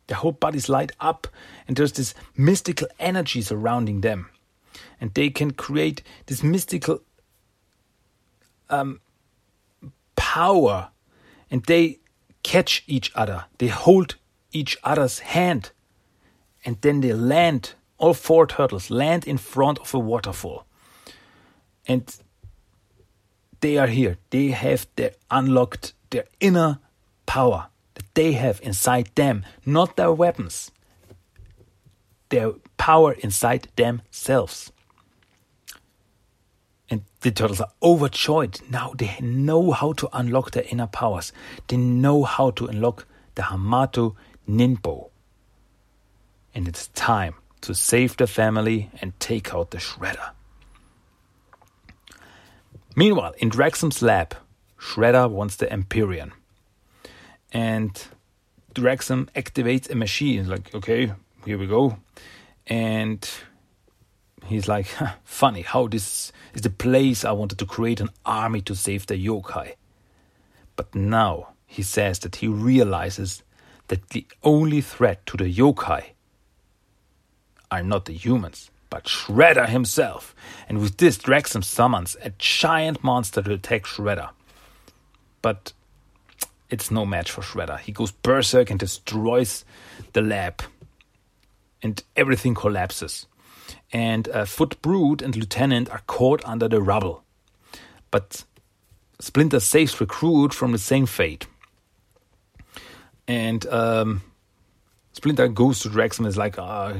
Their 0.08 0.18
whole 0.18 0.32
bodies 0.32 0.68
light 0.68 0.92
up, 1.00 1.26
and 1.66 1.75
there's 1.75 1.92
this 1.92 2.12
mystical 2.36 2.86
energy 2.98 3.40
surrounding 3.40 4.02
them. 4.02 4.28
And 5.00 5.14
they 5.14 5.30
can 5.30 5.52
create 5.52 6.02
this 6.26 6.42
mystical 6.42 7.00
um, 8.68 9.00
power 10.16 10.90
and 11.50 11.64
they 11.64 12.00
catch 12.42 12.84
each 12.86 13.10
other. 13.14 13.46
They 13.56 13.68
hold 13.68 14.16
each 14.52 14.76
other's 14.84 15.20
hand 15.20 15.70
and 16.62 16.76
then 16.82 17.00
they 17.00 17.14
land 17.14 17.72
all 17.96 18.12
four 18.12 18.46
turtles 18.46 18.90
land 18.90 19.26
in 19.26 19.38
front 19.38 19.78
of 19.78 19.94
a 19.94 19.98
waterfall. 19.98 20.66
And 21.88 22.14
they 23.60 23.78
are 23.78 23.86
here. 23.86 24.18
They 24.28 24.48
have 24.48 24.86
their 24.96 25.12
unlocked 25.30 25.94
their 26.10 26.26
inner 26.38 26.80
power 27.26 27.66
that 27.95 28.14
they 28.14 28.33
have 28.33 28.61
inside 28.62 29.11
them 29.14 29.45
not 29.64 29.97
their 29.97 30.12
weapons 30.12 30.71
their 32.28 32.52
power 32.76 33.12
inside 33.12 33.68
themselves 33.76 34.73
and 36.88 37.02
the 37.21 37.30
turtles 37.30 37.61
are 37.61 37.73
overjoyed. 37.83 38.61
Now 38.71 38.92
they 38.97 39.18
know 39.21 39.73
how 39.73 39.92
to 39.95 40.09
unlock 40.12 40.52
their 40.52 40.64
inner 40.68 40.87
powers. 40.87 41.33
They 41.68 41.76
know 41.76 42.25
how 42.25 42.50
to 42.52 42.66
unlock 42.66 43.06
the 43.35 43.42
Hamato 43.42 44.14
Ninpo. 44.49 45.11
And 46.54 46.68
it's 46.68 46.88
time 46.88 47.35
to 47.62 47.75
save 47.75 48.16
the 48.16 48.26
family 48.26 48.90
and 49.00 49.18
take 49.18 49.52
out 49.52 49.73
the 49.73 49.78
Shredder. 49.78 50.30
Meanwhile, 52.95 53.35
in 53.38 53.50
Draxum's 53.50 54.00
lab, 54.00 54.35
Shredder 54.78 55.28
wants 55.28 55.56
the 55.56 55.71
Empyrean. 55.71 56.33
And 57.56 57.98
Draxum 58.75 59.30
activates 59.30 59.88
a 59.88 59.94
machine. 59.94 60.46
Like, 60.46 60.75
okay, 60.75 61.14
here 61.46 61.56
we 61.56 61.66
go. 61.66 61.96
And 62.66 63.26
he's 64.44 64.68
like, 64.68 64.88
funny 65.25 65.62
how 65.62 65.86
this 65.86 66.32
is 66.52 66.60
the 66.60 66.68
place 66.68 67.25
I 67.25 67.32
wanted 67.32 67.58
to 67.60 67.64
create 67.64 68.02
an 68.02 68.10
army 68.26 68.60
to 68.60 68.75
save 68.75 69.06
the 69.06 69.14
yokai. 69.14 69.72
But 70.76 70.94
now 70.94 71.54
he 71.66 71.82
says 71.82 72.18
that 72.18 72.36
he 72.36 72.46
realizes 72.46 73.42
that 73.88 74.10
the 74.10 74.26
only 74.42 74.82
threat 74.82 75.25
to 75.25 75.38
the 75.38 75.50
yokai 75.50 76.10
are 77.70 77.82
not 77.82 78.04
the 78.04 78.12
humans, 78.12 78.70
but 78.90 79.04
Shredder 79.04 79.66
himself. 79.66 80.34
And 80.68 80.76
with 80.76 80.98
this, 80.98 81.16
Draxum 81.16 81.64
summons 81.64 82.18
a 82.20 82.32
giant 82.36 83.02
monster 83.02 83.40
to 83.40 83.54
attack 83.54 83.84
Shredder. 83.86 84.28
But 85.40 85.72
it's 86.70 86.90
no 86.90 87.06
match 87.06 87.30
for 87.30 87.42
Shredder. 87.42 87.78
He 87.78 87.92
goes 87.92 88.11
berserk 88.11 88.70
and 88.70 88.78
destroys 88.78 89.64
the 90.12 90.23
lab, 90.23 90.62
and 91.82 92.02
everything 92.16 92.54
collapses 92.54 93.26
and 93.92 94.28
uh, 94.28 94.44
Foot 94.44 94.76
and 94.85 95.37
Lieutenant 95.37 95.90
are 95.90 96.02
caught 96.06 96.44
under 96.44 96.68
the 96.68 96.82
rubble. 96.82 97.23
But 98.11 98.44
Splinter 99.20 99.61
saves 99.61 100.00
Recruit 100.00 100.52
from 100.52 100.73
the 100.73 100.78
same 100.78 101.06
fate. 101.06 101.46
And 103.28 103.66
um, 103.66 104.23
Splinter 105.12 105.49
goes 105.49 105.80
to 105.80 105.88
Draxum 105.88 106.20
and 106.20 106.28
is 106.28 106.37
like 106.37 106.58
uh, 106.58 106.94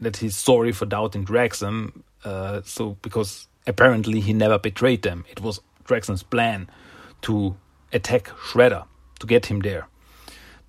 that 0.00 0.18
he's 0.18 0.36
sorry 0.36 0.72
for 0.72 0.86
doubting 0.86 1.24
Draxum. 1.24 2.02
Uh, 2.24 2.62
so 2.64 2.96
because 3.02 3.48
apparently 3.66 4.20
he 4.20 4.32
never 4.32 4.58
betrayed 4.58 5.02
them. 5.02 5.24
It 5.30 5.40
was 5.40 5.60
Draxum's 5.84 6.22
plan 6.22 6.68
to 7.22 7.56
attack 7.92 8.24
Shredder 8.28 8.84
to 9.22 9.26
get 9.26 9.46
him 9.46 9.60
there. 9.60 9.88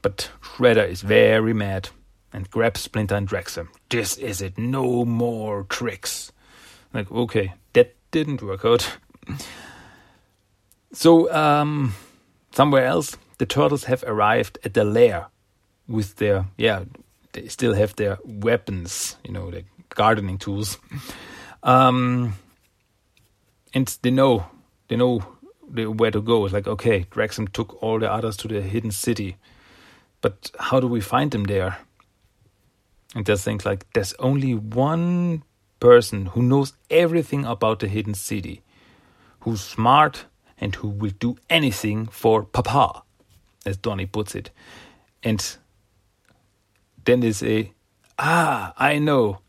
But 0.01 0.31
Shredder 0.41 0.87
is 0.87 1.01
very 1.01 1.53
mad 1.53 1.89
and 2.31 2.49
grabs 2.49 2.81
Splinter 2.81 3.15
and 3.15 3.27
drags 3.27 3.55
him. 3.55 3.69
This 3.89 4.17
is 4.17 4.41
it, 4.41 4.57
no 4.57 5.05
more 5.05 5.63
tricks. 5.63 6.31
Like, 6.93 7.11
okay, 7.11 7.53
that 7.73 7.95
didn't 8.11 8.41
work 8.41 8.63
out. 8.63 8.97
so, 10.93 11.31
um, 11.33 11.93
somewhere 12.53 12.85
else, 12.85 13.17
the 13.39 13.45
turtles 13.45 13.85
have 13.85 14.03
arrived 14.05 14.59
at 14.63 14.73
the 14.73 14.83
lair 14.83 15.27
with 15.87 16.15
their, 16.17 16.45
yeah, 16.57 16.83
they 17.33 17.47
still 17.47 17.73
have 17.73 17.95
their 17.95 18.19
weapons, 18.23 19.17
you 19.23 19.33
know, 19.33 19.49
the 19.51 19.63
gardening 19.89 20.37
tools. 20.37 20.77
Um, 21.65 22.33
and 23.73 23.87
they 24.01 24.11
know, 24.11 24.45
they 24.89 24.97
know 24.97 25.25
where 25.73 26.11
to 26.11 26.21
go. 26.21 26.45
It's 26.45 26.53
like, 26.53 26.67
okay, 26.67 27.05
Draxum 27.11 27.51
took 27.51 27.81
all 27.81 27.99
the 27.99 28.11
others 28.11 28.37
to 28.37 28.47
the 28.47 28.61
hidden 28.61 28.91
city. 28.91 29.37
But 30.21 30.51
how 30.59 30.79
do 30.79 30.87
we 30.87 31.01
find 31.01 31.31
them 31.31 31.45
there? 31.45 31.77
And 33.15 33.25
they 33.25 33.35
think 33.35 33.65
like 33.65 33.91
there's 33.93 34.13
only 34.19 34.55
one 34.55 35.43
person 35.79 36.27
who 36.27 36.41
knows 36.41 36.73
everything 36.89 37.45
about 37.45 37.79
the 37.79 37.87
hidden 37.87 38.13
city, 38.13 38.61
who's 39.41 39.61
smart 39.61 40.25
and 40.57 40.73
who 40.75 40.87
will 40.87 41.11
do 41.19 41.35
anything 41.49 42.07
for 42.07 42.43
Papa, 42.43 43.03
as 43.65 43.77
Donnie 43.77 44.05
puts 44.05 44.33
it. 44.33 44.49
And 45.21 45.57
then 47.05 47.19
they 47.19 47.33
say, 47.33 47.73
Ah, 48.17 48.73
I 48.77 48.99
know. 48.99 49.39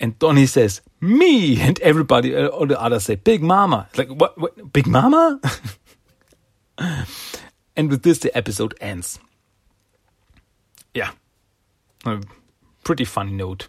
And 0.00 0.18
Donnie 0.18 0.46
says, 0.46 0.80
Me! 1.00 1.60
And 1.60 1.78
everybody, 1.80 2.34
uh, 2.34 2.48
all 2.48 2.66
the 2.66 2.80
others 2.80 3.04
say, 3.04 3.16
Big 3.16 3.42
Mama. 3.42 3.86
It's 3.90 3.98
like, 3.98 4.08
what, 4.08 4.38
what? 4.38 4.72
Big 4.72 4.86
Mama? 4.86 5.40
and 7.76 7.90
with 7.90 8.02
this, 8.02 8.18
the 8.18 8.36
episode 8.36 8.74
ends. 8.80 9.18
Yeah. 10.94 11.10
A 12.04 12.20
pretty 12.84 13.04
funny 13.04 13.32
note. 13.32 13.68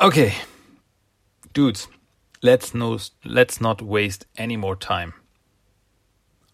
Okay. 0.00 0.34
Dudes, 1.54 1.88
let's 2.42 2.74
no, 2.74 2.98
let's 3.24 3.60
not 3.60 3.80
waste 3.82 4.26
any 4.36 4.56
more 4.56 4.76
time. 4.76 5.14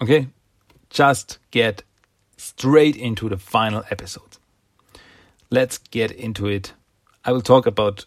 Okay? 0.01 0.29
Just 0.91 1.39
get 1.51 1.83
straight 2.37 2.97
into 2.97 3.29
the 3.29 3.37
final 3.37 3.85
episode. 3.91 4.39
Let's 5.51 5.79
get 5.79 6.11
into 6.11 6.47
it. 6.47 6.73
I 7.29 7.33
will 7.33 7.43
talk 7.43 7.67
about 7.67 8.07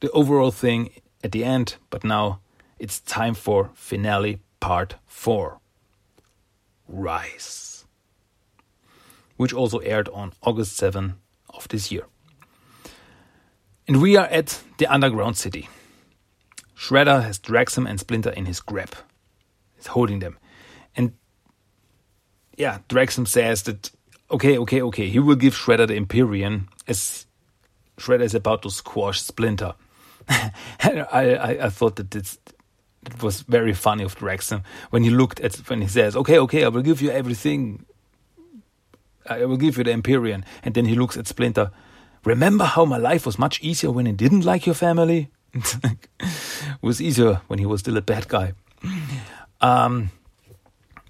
the 0.00 0.10
overall 0.12 0.50
thing 0.50 0.88
at 1.22 1.32
the 1.32 1.44
end, 1.44 1.76
but 1.90 2.02
now 2.02 2.40
it's 2.78 2.98
time 2.98 3.34
for 3.34 3.68
finale 3.74 4.40
part 4.58 4.94
4 5.04 5.60
Rise, 6.88 7.84
which 9.36 9.52
also 9.52 9.80
aired 9.80 10.08
on 10.14 10.32
August 10.42 10.78
7 10.78 11.16
of 11.50 11.68
this 11.68 11.92
year. 11.92 12.06
And 13.86 14.00
we 14.00 14.16
are 14.16 14.28
at 14.28 14.62
the 14.78 14.86
underground 14.86 15.36
city. 15.36 15.68
Shredder 16.74 17.22
has 17.22 17.38
Draxum 17.38 17.86
and 17.86 18.00
Splinter 18.00 18.30
in 18.30 18.46
his 18.46 18.60
grip. 18.60 18.96
He's 19.76 19.88
holding 19.88 20.20
them. 20.20 20.38
And 20.96 21.12
yeah, 22.56 22.78
Draxum 22.88 23.28
says 23.28 23.64
that 23.64 23.90
okay, 24.30 24.56
okay, 24.56 24.80
okay, 24.80 25.10
he 25.10 25.18
will 25.18 25.36
give 25.36 25.54
Shredder 25.54 25.86
the 25.86 25.96
Empyrean 25.96 26.70
as 26.86 27.26
Shredder 27.98 28.22
is 28.22 28.34
about 28.34 28.62
to 28.62 28.70
squash 28.70 29.20
Splinter. 29.20 29.74
I, 30.28 31.04
I, 31.12 31.66
I 31.66 31.68
thought 31.70 31.96
that 31.96 32.10
this 32.10 32.38
it 33.06 33.22
was 33.22 33.42
very 33.42 33.72
funny 33.72 34.04
of 34.04 34.18
Draxum 34.18 34.62
when 34.90 35.02
he 35.02 35.10
looked 35.10 35.40
at 35.40 35.56
when 35.68 35.82
he 35.82 35.88
says, 35.88 36.16
"Okay, 36.16 36.38
okay, 36.38 36.64
I 36.64 36.68
will 36.68 36.82
give 36.82 37.00
you 37.00 37.10
everything. 37.10 37.84
I 39.28 39.44
will 39.44 39.56
give 39.56 39.78
you 39.78 39.84
the 39.84 39.92
Empyrean," 39.92 40.44
and 40.62 40.74
then 40.74 40.84
he 40.86 40.94
looks 40.94 41.16
at 41.16 41.26
Splinter. 41.26 41.70
Remember 42.24 42.64
how 42.64 42.84
my 42.84 42.98
life 42.98 43.24
was 43.24 43.38
much 43.38 43.62
easier 43.62 43.90
when 43.90 44.06
I 44.06 44.10
didn't 44.12 44.44
like 44.44 44.66
your 44.66 44.74
family? 44.74 45.30
it 45.54 46.08
was 46.82 47.00
easier 47.00 47.40
when 47.46 47.58
he 47.58 47.66
was 47.66 47.80
still 47.80 47.96
a 47.96 48.02
bad 48.02 48.28
guy. 48.28 48.52
Um, 49.60 50.10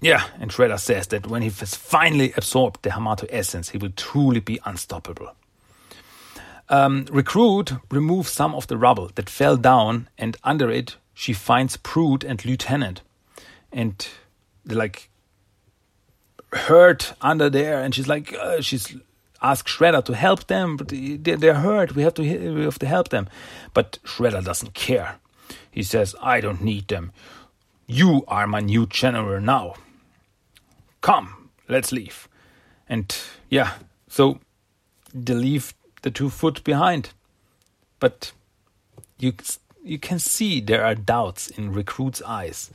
yeah, 0.01 0.23
and 0.39 0.51
Shredder 0.51 0.79
says 0.79 1.07
that 1.07 1.27
when 1.27 1.41
he 1.41 1.49
has 1.49 1.75
finally 1.75 2.31
absorbed 2.37 2.83
the 2.83 2.91
Hamato 2.91 3.27
essence, 3.29 3.69
he 3.69 3.77
will 3.77 3.91
truly 3.91 4.39
be 4.39 4.59
unstoppable. 4.65 5.35
Um, 6.69 7.05
Recruit 7.11 7.73
removes 7.89 8.31
some 8.31 8.53
of 8.53 8.67
the 8.67 8.77
rubble 8.77 9.09
that 9.15 9.29
fell 9.29 9.57
down, 9.57 10.07
and 10.17 10.37
under 10.43 10.69
it, 10.69 10.97
she 11.13 11.33
finds 11.33 11.77
Brute 11.77 12.23
and 12.23 12.43
Lieutenant. 12.45 13.01
And 13.71 14.07
they're 14.65 14.77
like 14.77 15.09
hurt 16.51 17.13
under 17.21 17.49
there, 17.49 17.81
and 17.81 17.93
she's 17.93 18.07
like, 18.07 18.33
uh, 18.33 18.61
she's 18.61 18.95
asked 19.41 19.67
Shredder 19.67 20.03
to 20.05 20.15
help 20.15 20.47
them, 20.47 20.77
but 20.77 20.89
they're 20.89 21.53
hurt. 21.55 21.95
We 21.95 22.03
have 22.03 22.13
to, 22.15 22.21
we 22.21 22.63
have 22.63 22.79
to 22.79 22.87
help 22.87 23.09
them. 23.09 23.27
But 23.73 23.99
Shredder 24.03 24.43
doesn't 24.43 24.73
care. 24.73 25.15
He 25.71 25.83
says, 25.83 26.15
I 26.21 26.41
don't 26.41 26.61
need 26.61 26.87
them. 26.87 27.11
You 27.87 28.23
are 28.27 28.45
my 28.45 28.59
new 28.59 28.85
general 28.85 29.41
now 29.41 29.75
come, 31.01 31.49
let's 31.67 31.91
leave. 31.91 32.27
And 32.87 33.15
yeah, 33.49 33.73
so 34.07 34.39
they 35.13 35.33
leave 35.33 35.73
the 36.01 36.11
two 36.11 36.29
foot 36.29 36.63
behind. 36.63 37.11
But 37.99 38.31
you 39.17 39.33
you 39.83 39.99
can 39.99 40.19
see 40.19 40.61
there 40.61 40.85
are 40.85 40.95
doubts 40.95 41.47
in 41.49 41.73
recruits' 41.73 42.21
eyes. 42.21 42.71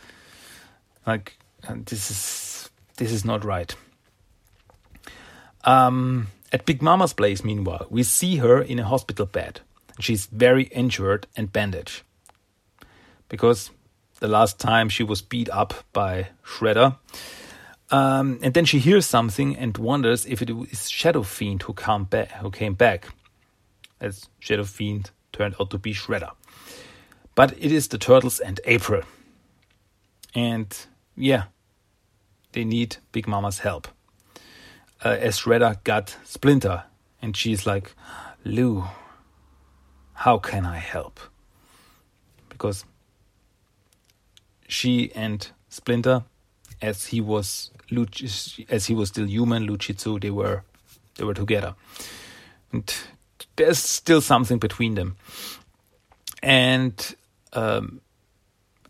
Like 1.06 1.38
this 1.68 2.10
is 2.10 2.70
this 2.96 3.12
is 3.12 3.24
not 3.24 3.44
right. 3.44 3.74
Um, 5.64 6.28
at 6.52 6.66
Big 6.66 6.82
Mama's 6.82 7.14
place, 7.14 7.42
meanwhile, 7.42 7.86
we 7.90 8.02
see 8.02 8.36
her 8.36 8.60
in 8.60 8.78
a 8.78 8.84
hospital 8.84 9.26
bed. 9.26 9.60
She's 9.98 10.26
very 10.26 10.64
injured 10.64 11.26
and 11.36 11.52
bandaged 11.52 12.02
because 13.28 13.70
the 14.20 14.28
last 14.28 14.58
time 14.58 14.88
she 14.88 15.02
was 15.02 15.22
beat 15.22 15.48
up 15.50 15.74
by 15.92 16.28
Shredder, 16.44 16.96
um, 17.90 18.38
and 18.42 18.54
then 18.54 18.64
she 18.64 18.78
hears 18.78 19.06
something 19.06 19.56
and 19.56 19.76
wonders 19.76 20.26
if 20.26 20.42
it 20.42 20.50
is 20.50 20.88
Shadow 20.88 21.22
Fiend 21.22 21.62
who, 21.62 21.72
come 21.72 22.04
back, 22.04 22.30
who 22.32 22.50
came 22.50 22.74
back. 22.74 23.08
As 24.00 24.28
Shadow 24.40 24.64
Fiend 24.64 25.10
turned 25.32 25.54
out 25.60 25.70
to 25.70 25.78
be 25.78 25.92
Shredder. 25.94 26.32
But 27.34 27.52
it 27.58 27.72
is 27.72 27.88
the 27.88 27.98
Turtles 27.98 28.40
and 28.40 28.60
April. 28.64 29.02
And 30.34 30.76
yeah, 31.16 31.44
they 32.52 32.64
need 32.64 32.96
Big 33.12 33.26
Mama's 33.26 33.60
help. 33.60 33.88
Uh, 35.04 35.16
as 35.20 35.38
Shredder 35.38 35.82
got 35.84 36.16
Splinter, 36.24 36.84
and 37.20 37.36
she's 37.36 37.66
like, 37.66 37.94
Lou, 38.44 38.84
how 40.14 40.38
can 40.38 40.64
I 40.64 40.78
help? 40.78 41.20
Because 42.48 42.84
she 44.68 45.12
and 45.14 45.50
Splinter, 45.68 46.24
as 46.80 47.06
he 47.06 47.20
was 47.20 47.70
as 48.68 48.86
he 48.86 48.94
was 48.94 49.08
still 49.08 49.26
human, 49.26 49.64
Lou 49.64 49.76
Jitsu, 49.76 50.18
they 50.18 50.30
were 50.30 50.62
they 51.16 51.24
were 51.24 51.34
together, 51.34 51.74
and 52.72 52.92
there's 53.56 53.78
still 53.78 54.20
something 54.20 54.58
between 54.58 54.94
them. 54.94 55.16
And 56.42 57.14
um, 57.52 58.00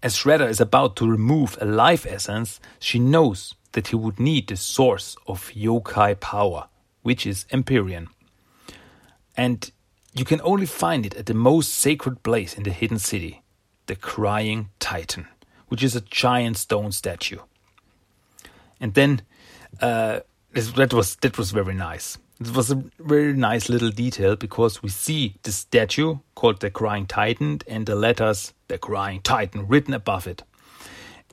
as 0.02 0.16
Shredder 0.16 0.48
is 0.48 0.60
about 0.60 0.96
to 0.96 1.08
remove 1.08 1.56
a 1.60 1.64
life 1.64 2.06
essence, 2.06 2.60
she 2.78 2.98
knows 2.98 3.54
that 3.72 3.88
he 3.88 3.96
would 3.96 4.18
need 4.18 4.48
the 4.48 4.56
source 4.56 5.16
of 5.26 5.50
yokai 5.54 6.18
power, 6.18 6.68
which 7.02 7.26
is 7.26 7.46
Empyrean. 7.50 8.08
And 9.36 9.70
you 10.14 10.24
can 10.24 10.40
only 10.42 10.66
find 10.66 11.04
it 11.04 11.14
at 11.14 11.26
the 11.26 11.34
most 11.34 11.74
sacred 11.74 12.22
place 12.22 12.54
in 12.54 12.62
the 12.62 12.70
hidden 12.70 12.98
city, 12.98 13.42
the 13.86 13.96
Crying 13.96 14.70
Titan, 14.78 15.26
which 15.68 15.82
is 15.82 15.96
a 15.96 16.00
giant 16.00 16.56
stone 16.56 16.92
statue. 16.92 17.40
And 18.84 18.92
then 18.92 19.22
uh, 19.80 20.20
that 20.52 20.92
was 20.92 21.16
that 21.16 21.38
was 21.38 21.52
very 21.52 21.72
nice. 21.72 22.18
It 22.38 22.54
was 22.54 22.70
a 22.70 22.84
very 22.98 23.32
nice 23.32 23.70
little 23.70 23.88
detail 23.88 24.36
because 24.36 24.82
we 24.82 24.90
see 24.90 25.36
the 25.42 25.52
statue 25.52 26.18
called 26.34 26.60
the 26.60 26.70
Crying 26.70 27.06
Titan 27.06 27.62
and 27.66 27.86
the 27.86 27.94
letters 27.94 28.52
the 28.68 28.76
Crying 28.76 29.22
Titan 29.22 29.68
written 29.68 29.94
above 29.94 30.26
it. 30.26 30.42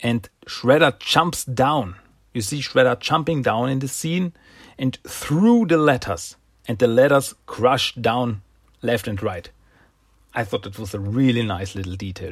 And 0.02 0.30
Shredder 0.48 0.98
jumps 0.98 1.44
down. 1.44 1.96
You 2.34 2.40
see 2.40 2.62
Shredder 2.62 2.98
jumping 2.98 3.42
down 3.42 3.68
in 3.68 3.80
the 3.80 3.90
scene 3.90 4.32
and 4.78 4.98
through 5.06 5.66
the 5.66 5.78
letters, 5.78 6.38
and 6.70 6.78
the 6.78 6.88
letters 6.88 7.36
crush 7.48 7.94
down 7.96 8.44
left 8.82 9.10
and 9.10 9.22
right. 9.22 9.50
I 10.34 10.46
thought 10.46 10.66
it 10.66 10.80
was 10.80 10.94
a 10.94 11.00
really 11.02 11.44
nice 11.44 11.76
little 11.76 11.98
detail. 11.98 12.32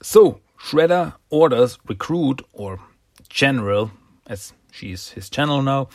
So, 0.00 0.40
Shredder 0.58 1.14
orders 1.30 1.78
Recruit, 1.86 2.42
or 2.52 2.80
General, 3.28 3.90
as 4.26 4.52
she 4.70 4.92
is 4.92 5.10
his 5.10 5.30
channel 5.30 5.62
now, 5.62 5.88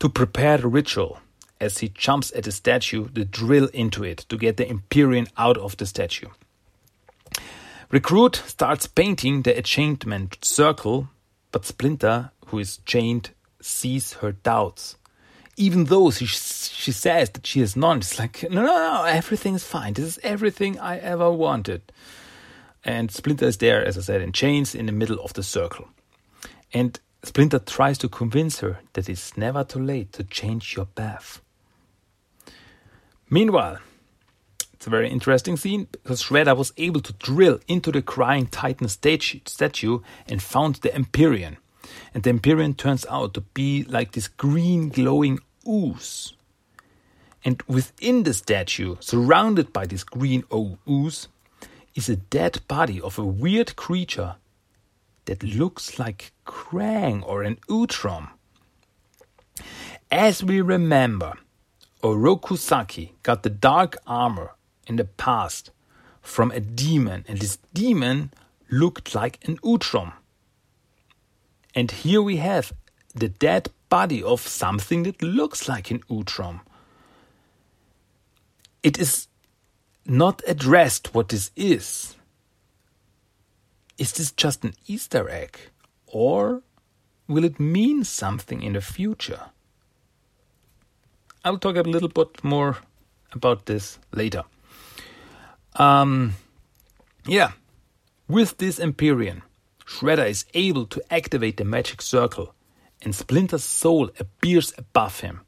to 0.00 0.08
prepare 0.08 0.58
the 0.58 0.68
ritual. 0.68 1.20
As 1.60 1.78
he 1.78 1.88
jumps 1.88 2.32
at 2.34 2.44
the 2.44 2.52
statue, 2.52 3.08
to 3.08 3.24
drill 3.24 3.68
into 3.72 4.04
it 4.04 4.26
to 4.28 4.36
get 4.36 4.56
the 4.56 4.68
Empyrean 4.68 5.28
out 5.36 5.56
of 5.56 5.76
the 5.76 5.86
statue. 5.86 6.28
Recruit 7.90 8.42
starts 8.46 8.86
painting 8.86 9.42
the 9.42 9.56
enchantment 9.56 10.44
circle, 10.44 11.08
but 11.52 11.64
Splinter, 11.64 12.32
who 12.46 12.58
is 12.58 12.78
chained, 12.84 13.30
sees 13.60 14.14
her 14.14 14.32
doubts. 14.32 14.96
Even 15.56 15.84
though 15.84 16.10
she, 16.10 16.26
she 16.26 16.90
says 16.90 17.30
that 17.30 17.46
she 17.46 17.60
has 17.60 17.76
none, 17.76 17.98
it's 17.98 18.18
like, 18.18 18.42
no, 18.50 18.62
no, 18.62 18.66
no, 18.66 19.04
everything 19.04 19.54
is 19.54 19.64
fine. 19.64 19.92
This 19.92 20.04
is 20.04 20.18
everything 20.24 20.78
I 20.80 20.98
ever 20.98 21.30
wanted. 21.30 21.82
And 22.84 23.10
Splinter 23.10 23.46
is 23.46 23.56
there, 23.58 23.84
as 23.84 23.96
I 23.96 24.02
said, 24.02 24.20
in 24.20 24.32
chains 24.32 24.74
in 24.74 24.86
the 24.86 24.92
middle 24.92 25.18
of 25.20 25.32
the 25.32 25.42
circle. 25.42 25.88
And 26.72 27.00
Splinter 27.22 27.58
tries 27.58 27.96
to 27.98 28.08
convince 28.08 28.60
her 28.60 28.80
that 28.92 29.08
it's 29.08 29.36
never 29.36 29.64
too 29.64 29.80
late 29.80 30.12
to 30.12 30.24
change 30.24 30.76
your 30.76 30.84
path. 30.84 31.40
Meanwhile, 33.30 33.78
it's 34.74 34.86
a 34.86 34.90
very 34.90 35.08
interesting 35.08 35.56
scene 35.56 35.88
because 35.90 36.22
Shredder 36.22 36.54
was 36.54 36.74
able 36.76 37.00
to 37.00 37.14
drill 37.14 37.58
into 37.66 37.90
the 37.90 38.02
crying 38.02 38.46
Titan 38.46 38.88
statue 38.88 40.00
and 40.28 40.42
found 40.42 40.76
the 40.76 40.94
Empyrean. 40.94 41.56
And 42.12 42.22
the 42.22 42.30
Empyrean 42.30 42.74
turns 42.74 43.06
out 43.08 43.32
to 43.34 43.40
be 43.40 43.84
like 43.84 44.12
this 44.12 44.28
green 44.28 44.90
glowing 44.90 45.38
ooze. 45.66 46.34
And 47.46 47.62
within 47.66 48.24
the 48.24 48.34
statue, 48.34 48.96
surrounded 49.00 49.72
by 49.72 49.86
this 49.86 50.04
green 50.04 50.44
ooze, 50.52 51.28
is 51.94 52.08
a 52.08 52.16
dead 52.16 52.60
body 52.68 53.00
of 53.00 53.18
a 53.18 53.24
weird 53.24 53.76
creature 53.76 54.36
that 55.26 55.42
looks 55.42 55.98
like 55.98 56.32
Krang 56.46 57.22
or 57.26 57.42
an 57.42 57.56
Utrom. 57.68 58.30
As 60.10 60.44
we 60.44 60.60
remember, 60.60 61.34
Oroku 62.02 62.58
Saki 62.58 63.14
got 63.22 63.42
the 63.42 63.50
dark 63.50 63.96
armor 64.06 64.52
in 64.86 64.96
the 64.96 65.04
past 65.04 65.70
from 66.20 66.50
a 66.50 66.60
demon, 66.60 67.24
and 67.28 67.38
this 67.38 67.58
demon 67.72 68.32
looked 68.70 69.14
like 69.14 69.38
an 69.48 69.56
Utrom. 69.58 70.12
And 71.74 71.90
here 71.90 72.22
we 72.22 72.36
have 72.36 72.72
the 73.14 73.28
dead 73.28 73.68
body 73.88 74.22
of 74.22 74.40
something 74.40 75.04
that 75.04 75.22
looks 75.22 75.68
like 75.68 75.90
an 75.90 76.00
Utrom. 76.10 76.60
It 78.82 78.98
is 78.98 79.28
not 80.06 80.42
addressed 80.46 81.14
what 81.14 81.28
this 81.28 81.50
is. 81.56 82.16
Is 83.98 84.12
this 84.12 84.32
just 84.32 84.64
an 84.64 84.74
Easter 84.86 85.28
egg? 85.28 85.58
Or 86.06 86.62
will 87.28 87.44
it 87.44 87.60
mean 87.60 88.04
something 88.04 88.62
in 88.62 88.74
the 88.74 88.80
future? 88.80 89.40
I'll 91.44 91.58
talk 91.58 91.76
a 91.76 91.82
little 91.82 92.08
bit 92.08 92.42
more 92.42 92.78
about 93.32 93.66
this 93.66 93.98
later. 94.12 94.44
Um, 95.76 96.34
yeah, 97.26 97.52
with 98.28 98.58
this 98.58 98.78
Empyrean, 98.78 99.42
Shredder 99.86 100.28
is 100.28 100.46
able 100.54 100.86
to 100.86 101.02
activate 101.12 101.56
the 101.56 101.64
magic 101.64 102.00
circle, 102.00 102.54
and 103.02 103.14
Splinter's 103.14 103.64
soul 103.64 104.10
appears 104.18 104.72
above 104.78 105.20
him. 105.20 105.42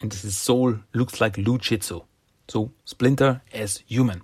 And 0.00 0.12
his 0.12 0.36
soul 0.36 0.76
looks 0.92 1.20
like 1.20 1.38
Lou 1.38 1.58
Jitsu. 1.58 2.02
So 2.48 2.72
Splinter 2.84 3.42
as 3.52 3.78
human. 3.86 4.22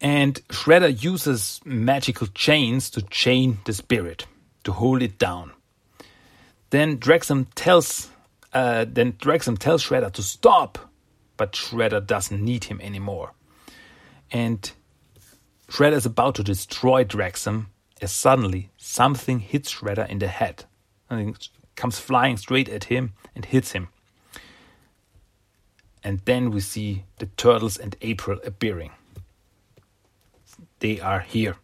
And 0.00 0.34
Shredder 0.48 1.02
uses 1.02 1.60
magical 1.64 2.28
chains 2.28 2.90
to 2.90 3.02
chain 3.02 3.58
the 3.64 3.72
spirit, 3.72 4.26
to 4.64 4.72
hold 4.72 5.02
it 5.02 5.18
down. 5.18 5.52
Then 6.70 6.98
Draxum 6.98 7.46
tells 7.54 8.10
uh, 8.52 8.86
then 8.88 9.12
Draxum 9.12 9.58
tells 9.58 9.84
Shredder 9.84 10.12
to 10.12 10.22
stop, 10.22 10.90
but 11.36 11.52
Shredder 11.52 12.04
doesn't 12.04 12.42
need 12.42 12.64
him 12.64 12.80
anymore. 12.80 13.32
And 14.30 14.70
Shredder 15.68 15.96
is 15.96 16.06
about 16.06 16.34
to 16.36 16.42
destroy 16.42 17.04
Draxum 17.04 17.66
as 18.00 18.12
suddenly 18.12 18.70
something 18.76 19.40
hits 19.40 19.74
Shredder 19.74 20.08
in 20.08 20.18
the 20.18 20.28
head. 20.28 20.64
Something 21.08 21.36
comes 21.76 21.98
flying 21.98 22.36
straight 22.36 22.68
at 22.68 22.84
him 22.84 23.12
and 23.34 23.44
hits 23.44 23.72
him. 23.72 23.88
And 26.02 26.20
then 26.24 26.50
we 26.50 26.60
see 26.60 27.04
the 27.18 27.26
turtles 27.26 27.76
and 27.76 27.96
April 28.00 28.38
appearing. 28.44 28.92
They 30.80 31.00
are 31.00 31.20
here. 31.20 31.56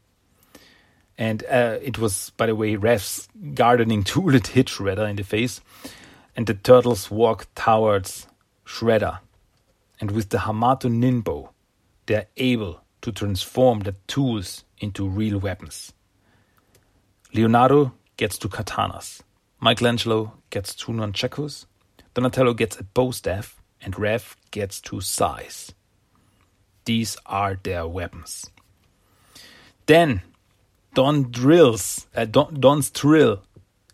And 1.16 1.44
uh, 1.44 1.78
it 1.80 1.98
was, 1.98 2.30
by 2.36 2.46
the 2.46 2.56
way, 2.56 2.76
Raph's 2.76 3.28
gardening 3.54 4.02
tool 4.04 4.32
that 4.32 4.48
hit 4.48 4.66
Shredder 4.66 5.08
in 5.08 5.16
the 5.16 5.24
face. 5.24 5.60
And 6.36 6.46
the 6.46 6.54
turtles 6.54 7.10
walk 7.10 7.46
towards 7.54 8.26
Shredder. 8.66 9.20
And 10.00 10.10
with 10.10 10.30
the 10.30 10.38
Hamato 10.38 10.90
Ninpo, 10.90 11.50
they 12.06 12.16
are 12.16 12.26
able 12.36 12.80
to 13.02 13.12
transform 13.12 13.80
the 13.80 13.94
tools 14.06 14.64
into 14.78 15.08
real 15.08 15.38
weapons. 15.38 15.92
Leonardo 17.32 17.92
gets 18.16 18.38
two 18.38 18.48
katanas. 18.48 19.20
Michelangelo 19.60 20.32
gets 20.50 20.74
two 20.74 20.92
nunchakus. 20.92 21.66
Donatello 22.14 22.54
gets 22.54 22.78
a 22.78 22.84
bow 22.84 23.10
staff 23.10 23.60
and 23.84 23.98
Rev 23.98 24.36
gets 24.50 24.80
to 24.82 25.00
sais. 25.00 25.72
These 26.84 27.16
are 27.26 27.58
their 27.62 27.86
weapons. 27.86 28.50
Then 29.86 30.22
Don 30.94 31.30
drills, 31.30 32.06
uh, 32.14 32.24
Don, 32.24 32.60
Don's 32.60 32.90
drill 32.90 33.42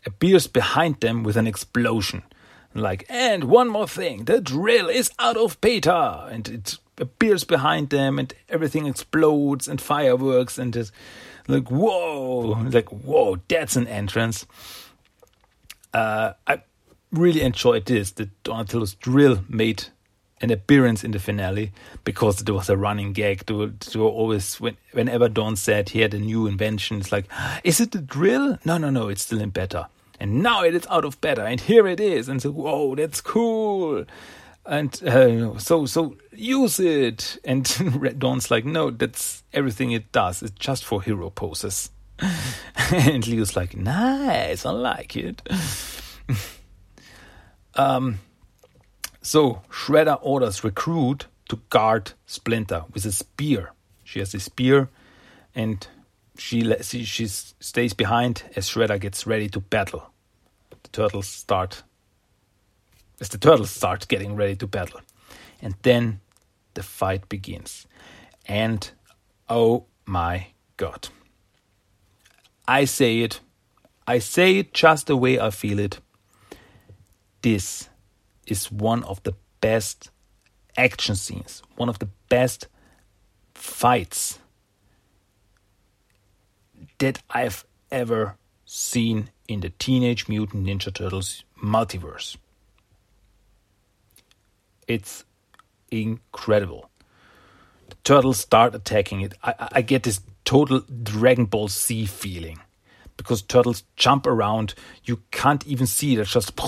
appears 0.07 0.47
behind 0.47 1.01
them 1.01 1.23
with 1.23 1.37
an 1.37 1.47
explosion. 1.47 2.23
Like, 2.75 3.05
and 3.09 3.45
one 3.45 3.69
more 3.69 3.89
thing, 3.89 4.25
the 4.25 4.41
drill 4.41 4.89
is 4.89 5.11
out 5.19 5.37
of 5.37 5.61
beta, 5.61 6.29
and 6.31 6.49
it 6.49 6.79
appears 6.99 7.43
behind 7.43 7.91
them, 7.91 8.19
and 8.19 8.33
everything 8.49 8.87
explodes 8.87 9.67
and 9.67 9.81
fireworks, 9.81 10.57
and 10.57 10.77
it's 10.77 10.93
like, 11.49 11.69
whoa, 11.69 12.69
like, 12.71 12.89
whoa, 12.91 13.39
that's 13.49 13.75
an 13.75 13.89
entrance. 13.89 14.47
Uh, 15.93 16.35
I 16.47 16.63
really 17.13 17.43
enjoyed 17.43 17.87
this 17.87 18.13
that 18.13 18.43
Donatello's 18.43 18.95
drill 18.95 19.43
made 19.49 19.85
an 20.41 20.51
appearance 20.51 21.05
in 21.05 21.11
the 21.11 21.19
finale 21.19 21.73
because 22.05 22.39
there 22.39 22.55
was 22.55 22.71
a 22.71 22.77
running 22.77 23.13
gag. 23.13 23.45
To, 23.47 23.71
to 23.71 24.07
always, 24.07 24.61
when, 24.61 24.77
whenever 24.93 25.29
Don 25.29 25.57
said 25.57 25.91
he 25.91 26.01
had 26.01 26.15
a 26.15 26.19
new 26.19 26.47
invention, 26.47 26.99
it's 26.99 27.13
like, 27.13 27.27
is 27.63 27.81
it 27.81 27.93
the 27.93 28.01
drill? 28.01 28.59
No, 28.65 28.79
no, 28.79 28.91
no, 28.91 29.09
it's 29.09 29.23
still 29.23 29.41
in 29.41 29.51
beta. 29.51 29.89
And 30.19 30.43
now 30.43 30.65
it 30.65 30.75
is 30.75 30.87
out 30.91 31.05
of 31.05 31.21
beta, 31.21 31.45
and 31.45 31.61
here 31.61 31.87
it 31.87 31.99
is. 31.99 32.29
And 32.29 32.43
so, 32.43 32.51
whoa, 32.51 32.95
that's 32.95 33.21
cool. 33.21 34.05
And 34.67 35.03
uh, 35.03 35.59
so, 35.59 35.87
so 35.87 36.17
use 36.33 36.79
it. 36.79 37.39
And 37.45 37.65
Don's 38.19 38.51
like, 38.51 38.65
no, 38.65 38.91
that's 38.91 39.43
everything 39.53 39.93
it 39.93 40.13
does. 40.13 40.43
It's 40.43 40.53
just 40.59 40.85
for 40.85 41.03
hero 41.03 41.31
poses. 41.31 41.91
and 42.93 43.27
Leo's 43.27 43.57
like, 43.57 43.77
nice, 43.77 44.67
I 44.67 44.71
like 44.71 45.17
it. 45.17 45.41
Um, 47.75 48.21
so 49.23 49.63
Shredder 49.71 50.19
orders 50.23 50.65
Recruit 50.65 51.27
to 51.49 51.61
guard 51.69 52.13
Splinter 52.27 52.85
with 52.93 53.05
a 53.05 53.13
spear. 53.13 53.73
She 54.05 54.19
has 54.19 54.35
a 54.35 54.41
spear, 54.41 54.89
and 55.55 55.87
she 56.37 56.75
she, 56.83 57.05
she 57.05 57.27
stays 57.27 57.93
behind 57.93 58.45
as 58.57 58.69
Shredder 58.69 58.99
gets 59.01 59.27
ready 59.27 59.49
to 59.51 59.61
battle. 59.61 60.11
The 60.83 60.89
turtles 60.89 61.29
start 61.29 61.83
as 63.21 63.29
the 63.29 63.39
turtles 63.39 63.71
start 63.71 64.09
getting 64.09 64.37
ready 64.37 64.57
to 64.57 64.67
battle, 64.67 65.01
and 65.61 65.75
then 65.83 66.21
the 66.75 66.83
fight 66.83 67.29
begins. 67.29 67.87
And 68.47 68.91
oh 69.49 69.85
my 70.07 70.49
god! 70.77 71.09
I 72.67 72.85
say 72.85 73.21
it, 73.21 73.41
I 74.07 74.19
say 74.19 74.59
it 74.59 74.73
just 74.73 75.07
the 75.07 75.17
way 75.17 75.39
I 75.39 75.51
feel 75.51 75.79
it 75.79 76.01
this 77.43 77.89
is 78.47 78.71
one 78.71 79.03
of 79.05 79.23
the 79.23 79.35
best 79.61 80.11
action 80.77 81.15
scenes, 81.17 81.63
one 81.77 81.89
of 81.89 81.99
the 81.99 82.09
best 82.29 82.69
fights 83.55 84.39
that 86.99 87.23
I've 87.31 87.65
ever 87.91 88.37
seen 88.65 89.31
in 89.49 89.61
the 89.61 89.71
Teenage 89.71 90.29
Mutant 90.29 90.67
Ninja 90.67 90.93
Turtles 90.93 91.45
multiverse. 91.63 92.37
It's 94.87 95.25
incredible. 95.91 96.91
The 97.89 97.97
turtles 98.05 98.39
start 98.39 98.75
attacking 98.75 99.23
it. 99.23 99.35
I, 99.43 99.69
I 99.73 99.83
get 99.83 100.05
this 100.05 100.21
total 100.45 100.81
Dragon 101.03 101.47
Ball 101.47 101.69
Z 101.69 102.07
feeling 102.07 102.61
because 103.21 103.43
turtles 103.43 103.83
jump 103.97 104.27
around. 104.27 104.75
You 105.05 105.21
can't 105.31 105.67
even 105.67 105.87
see 105.87 106.15
it. 106.15 106.21
It's 106.21 106.33
just. 106.33 106.59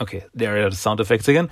Okay, 0.00 0.24
there 0.32 0.64
are 0.64 0.70
the 0.70 0.76
sound 0.76 0.98
effects 0.98 1.28
again. 1.28 1.50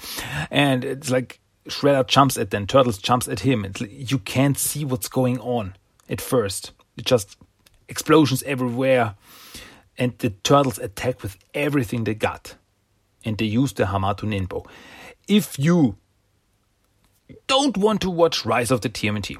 And 0.51 0.85
it's 0.85 1.11
like 1.11 1.38
Shredder 1.69 2.07
jumps 2.07 2.38
at 2.38 2.51
them, 2.51 2.67
Turtles 2.67 2.97
jumps 2.97 3.29
at 3.29 3.41
him. 3.41 3.67
It's 3.67 3.83
you 3.83 4.19
can't 4.19 4.57
see 4.57 4.87
what's 4.87 5.09
going 5.09 5.38
on 5.41 5.77
at 6.09 6.23
first. 6.23 6.73
It 6.97 7.05
just 7.05 7.37
explosions 7.88 8.43
everywhere. 8.45 9.17
And 9.99 10.17
the 10.19 10.31
Turtles 10.31 10.79
attack 10.79 11.23
with 11.23 11.37
everything 11.53 12.05
they 12.05 12.15
got. 12.15 12.55
And 13.23 13.37
they 13.37 13.45
use 13.45 13.75
the 13.75 13.85
Hamato 13.85 14.27
Ninpo. 14.27 14.67
If 15.29 15.59
you 15.59 15.97
don't 17.47 17.77
want 17.77 18.01
to 18.01 18.11
watch 18.11 18.47
Rise 18.47 18.71
of 18.71 18.81
the 18.81 18.88
TMNT, 18.88 19.37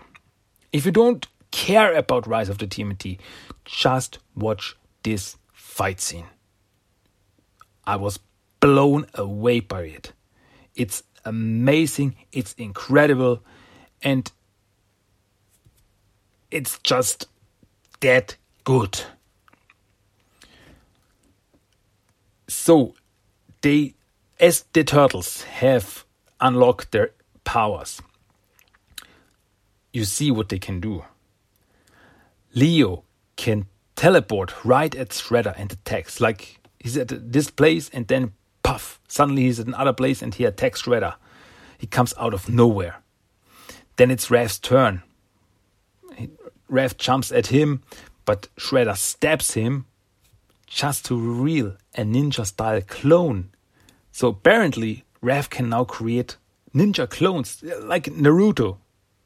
if 0.70 0.85
you 0.85 0.92
don't 0.92 1.27
care 1.52 1.94
about 1.94 2.26
Rise 2.26 2.48
of 2.48 2.58
the 2.58 2.66
TMNT, 2.66 3.18
just 3.64 4.18
watch 4.34 4.76
this 5.04 5.36
fight 5.52 6.00
scene. 6.00 6.26
I 7.86 7.96
was 7.96 8.18
blown 8.60 9.06
away 9.14 9.60
by 9.60 9.82
it. 9.82 10.12
It's 10.74 11.02
amazing, 11.24 12.16
it's 12.32 12.54
incredible, 12.54 13.42
and 14.02 14.30
it's 16.50 16.78
just 16.80 17.26
that 18.00 18.36
good. 18.64 19.00
So, 22.48 22.94
they, 23.62 23.94
as 24.38 24.64
the 24.72 24.84
turtles 24.84 25.42
have 25.42 26.04
unlocked 26.40 26.92
their 26.92 27.12
powers, 27.44 28.02
you 29.92 30.04
see 30.04 30.30
what 30.30 30.48
they 30.48 30.58
can 30.58 30.80
do. 30.80 31.04
Leo 32.54 33.04
can 33.36 33.66
teleport 33.96 34.64
right 34.64 34.94
at 34.94 35.10
Shredder 35.10 35.54
and 35.56 35.72
attacks. 35.72 36.20
Like 36.20 36.58
he's 36.78 36.96
at 36.96 37.32
this 37.32 37.50
place 37.50 37.88
and 37.92 38.06
then 38.08 38.32
puff, 38.62 39.00
suddenly 39.08 39.42
he's 39.42 39.60
at 39.60 39.66
another 39.66 39.92
place 39.92 40.22
and 40.22 40.34
he 40.34 40.44
attacks 40.44 40.82
Shredder. 40.82 41.14
He 41.78 41.86
comes 41.86 42.14
out 42.18 42.34
of 42.34 42.48
nowhere. 42.48 43.02
Then 43.96 44.10
it's 44.10 44.28
Raph's 44.28 44.58
turn. 44.58 45.02
Raph 46.70 46.96
jumps 46.96 47.30
at 47.30 47.48
him, 47.48 47.82
but 48.24 48.48
Shredder 48.56 48.96
stabs 48.96 49.54
him 49.54 49.86
just 50.66 51.04
to 51.06 51.20
reveal 51.20 51.76
a 51.94 52.02
ninja 52.02 52.46
style 52.46 52.80
clone. 52.80 53.50
So 54.10 54.28
apparently, 54.28 55.04
Raph 55.22 55.50
can 55.50 55.68
now 55.68 55.84
create 55.84 56.36
ninja 56.74 57.08
clones 57.08 57.62
like 57.80 58.04
Naruto, 58.04 58.78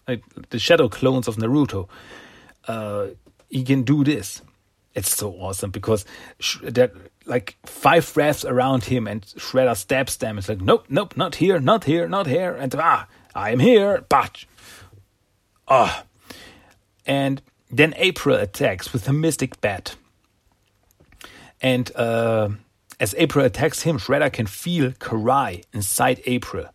like 0.08 0.24
the 0.50 0.58
shadow 0.58 0.88
clones 0.88 1.28
of 1.28 1.36
Naruto. 1.36 1.88
Uh, 2.66 3.08
he 3.48 3.62
can 3.62 3.82
do 3.82 4.04
this. 4.04 4.42
It's 4.94 5.14
so 5.14 5.32
awesome 5.32 5.70
because 5.70 6.04
there 6.62 6.90
like 7.26 7.56
five 7.64 8.04
Raphs 8.14 8.48
around 8.48 8.84
him 8.84 9.06
and 9.06 9.22
Shredder 9.22 9.76
stabs 9.76 10.16
them. 10.16 10.38
It's 10.38 10.48
like, 10.48 10.60
nope, 10.60 10.86
nope, 10.88 11.16
not 11.16 11.36
here, 11.36 11.60
not 11.60 11.84
here, 11.84 12.08
not 12.08 12.26
here. 12.26 12.54
And 12.54 12.74
ah, 12.76 13.06
I 13.34 13.50
am 13.50 13.58
here, 13.58 14.04
but 14.08 14.44
ah. 15.68 16.04
And 17.04 17.42
then 17.70 17.94
April 17.96 18.36
attacks 18.36 18.92
with 18.92 19.08
a 19.08 19.12
mystic 19.12 19.60
bat. 19.60 19.96
And 21.60 21.94
uh, 21.96 22.50
as 23.00 23.14
April 23.18 23.44
attacks 23.44 23.82
him, 23.82 23.98
Shredder 23.98 24.32
can 24.32 24.46
feel 24.46 24.92
Karai 24.92 25.64
inside 25.72 26.22
April. 26.26 26.66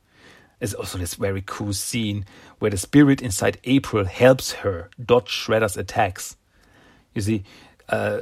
There's 0.61 0.75
also 0.75 0.99
this 0.99 1.15
very 1.15 1.41
cool 1.43 1.73
scene 1.73 2.23
where 2.59 2.69
the 2.69 2.77
spirit 2.77 3.19
inside 3.19 3.57
April 3.63 4.05
helps 4.05 4.51
her 4.51 4.91
dodge 5.03 5.25
Shredder's 5.25 5.75
attacks. 5.75 6.37
You 7.15 7.21
see, 7.23 7.43
uh, 7.89 8.21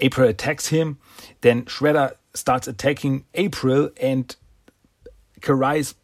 April 0.00 0.28
attacks 0.28 0.66
him, 0.66 0.98
then 1.42 1.64
Shredder 1.66 2.16
starts 2.34 2.66
attacking 2.66 3.24
April, 3.34 3.90
and 4.00 4.34
Karai's 5.40 5.94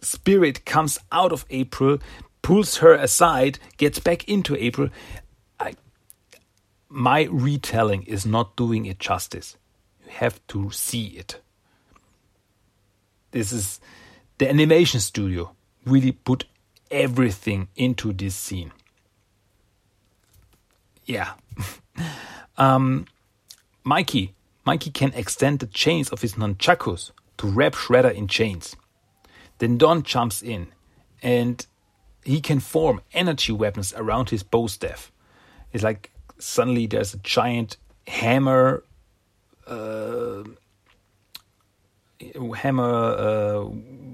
spirit 0.00 0.64
comes 0.64 0.98
out 1.12 1.30
of 1.30 1.44
April, 1.50 1.98
pulls 2.40 2.78
her 2.78 2.94
aside, 2.94 3.58
gets 3.76 3.98
back 3.98 4.26
into 4.26 4.56
April. 4.56 4.88
I, 5.60 5.74
my 6.88 7.24
retelling 7.30 8.04
is 8.04 8.24
not 8.24 8.56
doing 8.56 8.86
it 8.86 8.98
justice. 8.98 9.58
You 10.06 10.12
have 10.12 10.40
to 10.46 10.70
see 10.70 11.08
it. 11.08 11.42
This 13.32 13.52
is 13.52 13.78
the 14.42 14.50
animation 14.50 14.98
studio 14.98 15.54
really 15.86 16.10
put 16.10 16.46
everything 16.90 17.68
into 17.76 18.12
this 18.12 18.34
scene. 18.34 18.72
Yeah. 21.06 21.34
um, 22.56 23.06
Mikey. 23.84 24.34
Mikey 24.64 24.90
can 24.90 25.12
extend 25.14 25.60
the 25.60 25.66
chains 25.66 26.10
of 26.10 26.22
his 26.22 26.34
nunchakus 26.34 27.12
to 27.38 27.46
wrap 27.46 27.74
Shredder 27.74 28.12
in 28.12 28.26
chains. 28.26 28.74
Then 29.58 29.78
Don 29.78 30.02
jumps 30.02 30.42
in 30.42 30.72
and 31.22 31.64
he 32.24 32.40
can 32.40 32.58
form 32.58 33.00
energy 33.12 33.52
weapons 33.52 33.94
around 33.96 34.30
his 34.30 34.42
bow 34.42 34.66
staff. 34.66 35.12
It's 35.72 35.84
like 35.84 36.10
suddenly 36.40 36.88
there's 36.88 37.14
a 37.14 37.18
giant 37.18 37.76
hammer, 38.08 38.82
uh, 39.68 40.42
hammer 42.56 42.84
uh, 42.84 43.64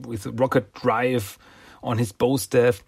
with 0.06 0.26
rocket 0.26 0.72
drive 0.74 1.38
on 1.82 1.98
his 1.98 2.12
bow 2.12 2.36
staff, 2.36 2.82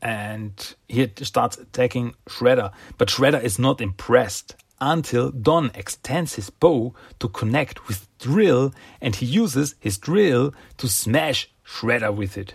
and 0.00 0.74
he 0.88 1.10
starts 1.22 1.56
attacking 1.58 2.14
Shredder. 2.26 2.72
But 2.98 3.08
Shredder 3.08 3.42
is 3.42 3.58
not 3.58 3.80
impressed 3.80 4.56
until 4.80 5.30
Don 5.30 5.70
extends 5.74 6.34
his 6.34 6.50
bow 6.50 6.94
to 7.20 7.28
connect 7.28 7.86
with 7.86 8.08
Drill, 8.18 8.74
and 9.00 9.14
he 9.14 9.26
uses 9.26 9.76
his 9.78 9.96
drill 9.96 10.52
to 10.78 10.88
smash 10.88 11.48
Shredder 11.64 12.14
with 12.14 12.36
it. 12.36 12.54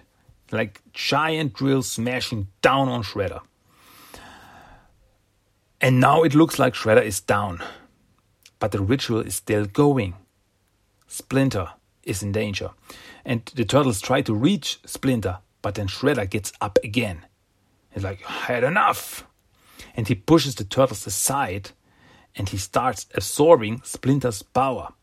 Like 0.52 0.82
giant 0.94 1.54
drill 1.54 1.84
smashing 1.84 2.48
down 2.62 2.90
on 2.90 3.04
Shredder. 3.04 3.42
And 5.80 6.00
now 6.00 6.24
it 6.24 6.36
looks 6.36 6.58
like 6.58 6.74
Shredder 6.74 7.04
is 7.04 7.20
down. 7.20 7.62
But 8.60 8.72
the 8.72 8.82
ritual 8.82 9.22
is 9.22 9.36
still 9.36 9.66
going. 9.66 10.16
Splinter 11.08 11.70
is 12.04 12.22
in 12.24 12.32
danger. 12.32 12.72
And 13.26 13.46
the 13.56 13.66
turtles 13.66 14.02
try 14.02 14.22
to 14.22 14.34
reach 14.34 14.80
Splinter, 14.86 15.40
but 15.62 15.76
then 15.76 15.88
Shredder 15.88 16.30
gets 16.30 16.52
up 16.62 16.78
again. 16.84 17.26
He's 17.92 18.04
like, 18.04 18.22
had 18.22 18.64
enough. 18.64 19.26
And 19.96 20.08
he 20.08 20.16
pushes 20.16 20.56
the 20.56 20.64
turtles 20.64 21.08
aside 21.08 21.72
and 22.36 22.50
he 22.50 22.58
starts 22.58 23.08
absorbing 23.16 23.82
Splinter's 23.84 24.44
power. 24.44 24.94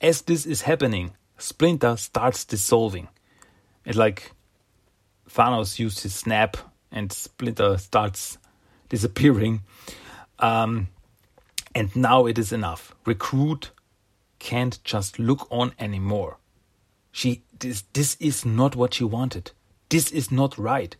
As 0.00 0.22
this 0.22 0.44
is 0.44 0.62
happening, 0.62 1.12
Splinter 1.38 1.96
starts 1.96 2.44
dissolving. 2.44 3.08
It's 3.84 3.96
like 3.96 4.32
Thanos 5.30 5.78
used 5.78 6.00
his 6.02 6.14
snap 6.14 6.56
and 6.90 7.10
Splinter 7.10 7.78
starts 7.78 8.38
disappearing. 8.88 9.62
Um, 10.38 10.88
and 11.74 11.94
now 11.96 12.26
it 12.26 12.38
is 12.38 12.52
enough. 12.52 12.94
Recruit 13.06 13.70
can't 14.50 14.82
just 14.84 15.18
look 15.18 15.46
on 15.50 15.72
anymore. 15.78 16.38
She 17.12 17.42
this 17.58 17.84
this 17.92 18.16
is 18.20 18.44
not 18.44 18.76
what 18.76 18.94
she 18.94 19.04
wanted. 19.04 19.52
This 19.88 20.10
is 20.10 20.30
not 20.30 20.58
right. 20.58 20.96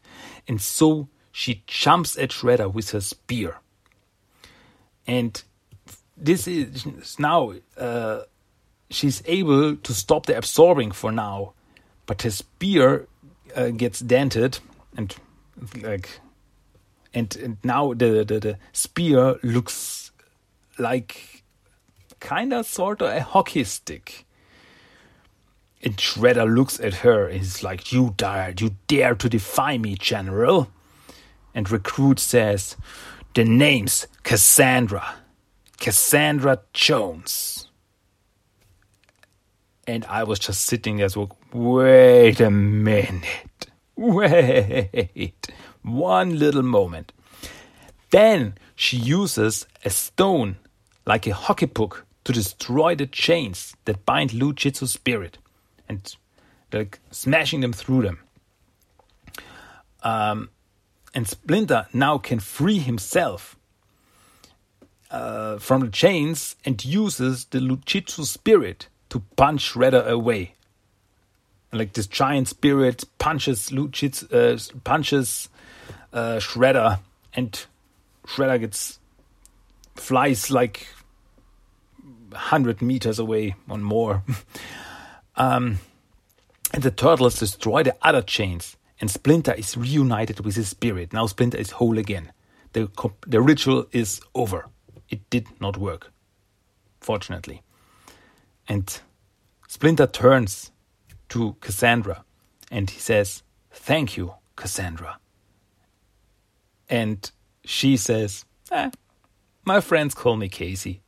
And 0.47 0.61
so 0.61 1.09
she 1.33 1.63
jumps 1.67 2.19
at 2.19 2.31
Shredder 2.31 2.73
with 2.73 2.91
her 2.91 3.01
spear 3.01 3.63
and 5.07 5.43
this 6.17 6.47
is 6.47 7.19
now 7.19 7.53
uh, 7.77 8.21
she's 8.91 9.23
able 9.27 9.77
to 9.77 9.95
stop 9.95 10.27
the 10.27 10.37
absorbing 10.37 10.93
for 10.93 11.11
now, 11.11 11.55
but 12.07 12.23
his 12.23 12.37
spear 12.37 13.09
uh, 13.57 13.71
gets 13.71 14.01
dented 14.01 14.59
and 14.97 15.17
like 15.81 16.21
and, 17.15 17.37
and 17.37 17.57
now 17.63 17.93
the, 17.93 18.25
the, 18.25 18.41
the 18.41 18.59
spear 18.73 19.37
looks 19.43 20.13
like 20.79 21.42
kind 22.23 22.53
of 22.53 22.67
sort 22.67 23.03
of 23.03 23.09
a 23.09 23.23
hockey 23.23 23.65
stick. 23.65 24.25
And 25.83 25.97
Shredder 25.97 26.53
looks 26.53 26.79
at 26.79 26.95
her 26.97 27.27
and 27.27 27.39
he's 27.39 27.63
like, 27.63 27.93
You 27.93 28.15
dared, 28.17 28.61
you 28.61 28.77
dare 28.87 29.15
to 29.17 29.29
defy 29.29 29.79
me, 29.79 29.97
General. 29.97 30.71
And 31.55 31.71
Recruit 31.71 32.19
says, 32.19 32.77
the 33.35 33.45
name's 33.45 34.07
Cassandra. 34.23 35.15
Cassandra 35.79 36.61
Jones. 36.75 37.69
And 39.87 40.05
I 40.05 40.25
was 40.25 40.39
just 40.39 40.67
sitting 40.67 40.99
there, 40.99 41.09
so 41.09 41.31
wait 41.53 42.41
a 42.41 42.51
minute. 42.51 43.25
Wait. 43.97 45.49
One 45.83 46.39
little 46.39 46.63
moment. 46.63 47.13
Then 48.11 48.55
she 48.77 48.97
uses 48.97 49.67
a 49.85 49.91
stone 49.91 50.57
like 51.07 51.27
a 51.27 51.35
hockey 51.35 51.67
puck 51.67 52.05
to 52.25 52.33
destroy 52.33 52.95
the 52.95 53.07
chains 53.07 53.77
that 53.85 54.07
bind 54.07 54.33
Lou 54.33 54.53
Jitsu's 54.53 54.93
spirit 54.93 55.39
and 55.89 56.15
like 56.73 57.01
smashing 57.11 57.61
them 57.61 57.73
through 57.73 58.03
them. 58.03 58.19
Um, 60.03 60.51
and 61.15 61.29
Splinter 61.29 61.87
now 61.93 62.19
can 62.19 62.41
free 62.41 62.79
himself 62.79 63.57
uh, 65.11 65.59
from 65.59 65.83
the 65.83 65.89
chains 65.89 66.57
and 66.65 66.83
uses 66.85 67.45
the 67.47 67.61
Lou 67.61 67.77
Jitsu 67.85 68.25
spirit 68.25 68.89
to 69.11 69.21
punch 69.37 69.75
Shredder 69.75 70.07
away. 70.07 70.55
And, 71.71 71.79
like 71.79 71.93
this 71.93 72.07
giant 72.07 72.49
spirit 72.49 73.05
punches 73.19 73.71
Lou 73.73 73.89
Jitsu, 73.89 74.27
uh, 74.33 74.59
punches 74.85 75.49
uh, 76.13 76.37
Shredder, 76.37 77.01
and 77.35 77.65
Shredder 78.27 78.61
gets 78.61 78.99
flies 79.95 80.51
like 80.51 80.87
hundred 82.35 82.83
meters 82.83 83.19
away 83.19 83.55
or 83.69 83.79
more. 83.79 84.23
um, 85.37 85.79
and 86.73 86.83
the 86.83 86.91
turtles 86.91 87.39
destroy 87.39 87.83
the 87.83 87.97
other 88.03 88.23
chains 88.23 88.77
and 89.03 89.11
Splinter 89.11 89.53
is 89.53 89.77
reunited 89.77 90.45
with 90.45 90.55
his 90.55 90.69
spirit. 90.69 91.13
Now 91.13 91.27
Splinter 91.27 91.59
is 91.59 91.73
whole 91.73 91.99
again. 91.99 92.33
The, 92.73 92.89
the 93.27 93.43
ritual 93.43 93.87
is 93.91 94.21
over. 94.33 94.67
It 95.09 95.29
did 95.29 95.49
not 95.61 95.77
work, 95.77 96.13
fortunately. 97.01 97.63
And 98.69 99.01
Splinter 99.67 100.07
turns 100.07 100.71
to 101.31 101.57
Cassandra 101.61 102.25
and 102.71 102.89
he 102.89 103.01
says, 103.01 103.43
Thank 103.73 104.17
you, 104.17 104.35
Cassandra. 104.55 105.19
And 106.89 107.29
she 107.65 107.97
says, 107.97 108.45
eh, 108.71 108.91
My 109.65 109.81
friends 109.81 110.15
call 110.15 110.37
me 110.37 110.49
Casey. 110.49 111.02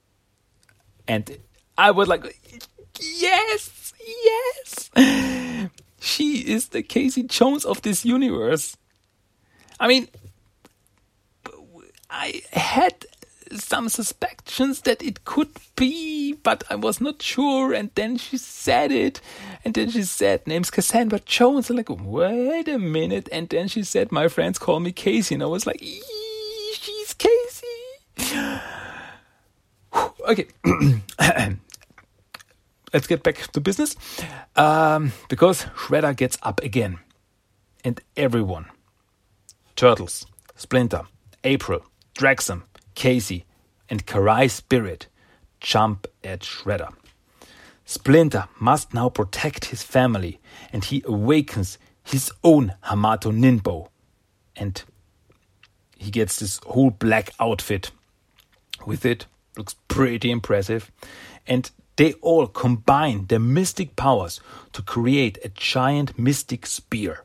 And 1.07 1.38
I 1.77 1.90
was 1.90 2.09
like, 2.09 2.38
Yes, 3.01 3.93
yes. 4.25 4.90
She 6.01 6.40
is 6.40 6.69
the 6.69 6.83
Casey 6.83 7.23
Jones 7.23 7.64
of 7.64 7.83
this 7.83 8.05
universe. 8.05 8.77
I 9.81 9.88
mean, 9.88 10.09
I 12.11 12.43
had 12.53 13.07
some 13.51 13.88
suspicions 13.88 14.83
that 14.83 15.03
it 15.03 15.25
could 15.25 15.49
be, 15.77 16.35
but 16.35 16.62
I 16.71 16.77
was 16.77 17.01
not 17.01 17.23
sure. 17.23 17.73
And 17.73 17.90
then 17.95 18.19
she 18.19 18.37
said 18.37 18.93
it, 18.93 19.21
and 19.64 19.75
then 19.75 19.90
she 19.90 20.03
said, 20.03 20.47
"Name's 20.47 20.71
Cassandra 20.71 21.21
Jones." 21.21 21.71
I'm 21.71 21.77
like, 21.77 21.88
wait 21.88 22.69
a 22.69 22.79
minute. 22.79 23.29
And 23.33 23.49
then 23.49 23.69
she 23.69 23.83
said, 23.83 24.12
"My 24.12 24.29
friends 24.29 24.59
call 24.59 24.81
me 24.81 24.93
Casey," 24.93 25.35
and 25.35 25.43
I 25.43 25.47
was 25.47 25.67
like, 25.67 25.81
"She's 25.81 27.14
Casey." 27.14 28.61
Okay. 30.27 30.47
Let's 32.93 33.07
get 33.07 33.23
back 33.23 33.37
to 33.53 33.61
business. 33.61 33.97
Um, 34.57 35.13
because 35.29 35.65
Shredder 35.77 36.17
gets 36.17 36.39
up 36.43 36.63
again. 36.63 36.99
And 37.85 38.01
everyone 38.17 38.67
Turtles, 39.77 40.27
Splinter, 40.57 41.03
April, 41.43 41.85
Draxum, 42.15 42.63
Casey, 42.95 43.45
and 43.91 44.07
Karai 44.07 44.51
Spirit 44.51 45.09
jump 45.61 46.07
at 46.23 46.41
Shredder. 46.41 46.95
Splinter 47.85 48.49
must 48.59 48.95
now 48.95 49.11
protect 49.11 49.67
his 49.67 49.83
family, 49.83 50.41
and 50.73 50.85
he 50.85 51.03
awakens 51.05 51.77
his 52.03 52.33
own 52.43 52.75
Hamato 52.85 53.31
Ninpo. 53.31 53.89
And 54.57 54.83
he 55.99 56.11
gets 56.11 56.39
this 56.39 56.61
whole 56.65 56.91
black 56.91 57.31
outfit 57.39 57.91
with 58.87 59.05
it. 59.05 59.27
Looks 59.57 59.75
pretty 59.88 60.31
impressive. 60.31 60.90
And 61.47 61.71
they 61.97 62.14
all 62.14 62.47
combine 62.47 63.27
their 63.27 63.38
mystic 63.38 63.97
powers 63.97 64.40
to 64.73 64.83
create 64.83 65.38
a 65.45 65.49
giant 65.49 66.19
mystic 66.19 66.67
spear. 66.67 67.25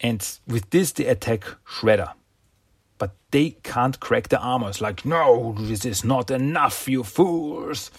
And 0.00 0.26
with 0.46 0.70
this, 0.70 0.92
they 0.92 1.06
attack 1.06 1.44
Shredder 1.66 2.12
but 2.98 3.14
they 3.30 3.50
can't 3.62 4.00
crack 4.00 4.28
the 4.28 4.38
armor. 4.38 4.68
It's 4.68 4.80
like, 4.80 5.04
no, 5.04 5.54
this 5.58 5.84
is 5.84 6.04
not 6.04 6.30
enough, 6.30 6.88
you 6.88 7.02
fools. 7.02 7.90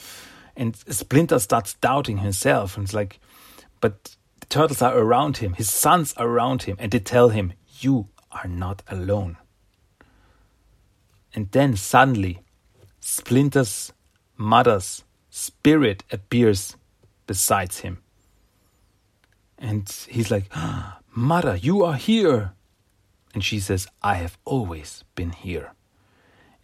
And 0.56 0.76
Splinter 0.76 1.40
starts 1.40 1.76
doubting 1.76 2.18
himself. 2.18 2.78
And 2.78 2.86
it's 2.86 2.94
like, 2.94 3.20
but 3.80 4.16
the 4.40 4.48
turtles 4.48 4.82
are 4.82 4.98
around 4.98 5.38
him, 5.38 5.54
his 5.54 5.70
sons 5.70 6.14
are 6.18 6.28
around 6.28 6.64
him, 6.64 6.78
and 6.80 6.92
they 6.92 7.00
tell 7.00 7.30
him, 7.30 7.54
you 7.80 8.08
are 8.32 8.48
not 8.48 8.82
alone. 8.88 9.38
And 11.34 11.52
then 11.52 11.76
suddenly, 11.76 12.40
Splinter's 13.08 13.94
mother's 14.36 15.06
spirit 15.30 16.04
appears 16.12 16.76
beside 17.26 17.72
him. 17.72 18.00
And 19.58 19.90
he's 20.10 20.30
like, 20.30 20.50
ah, 20.54 21.00
Mother, 21.16 21.56
you 21.56 21.86
are 21.86 21.96
here. 21.96 22.52
And 23.34 23.46
she 23.46 23.62
says, 23.62 23.88
I 24.04 24.16
have 24.16 24.38
always 24.44 25.06
been 25.16 25.30
here. 25.30 25.72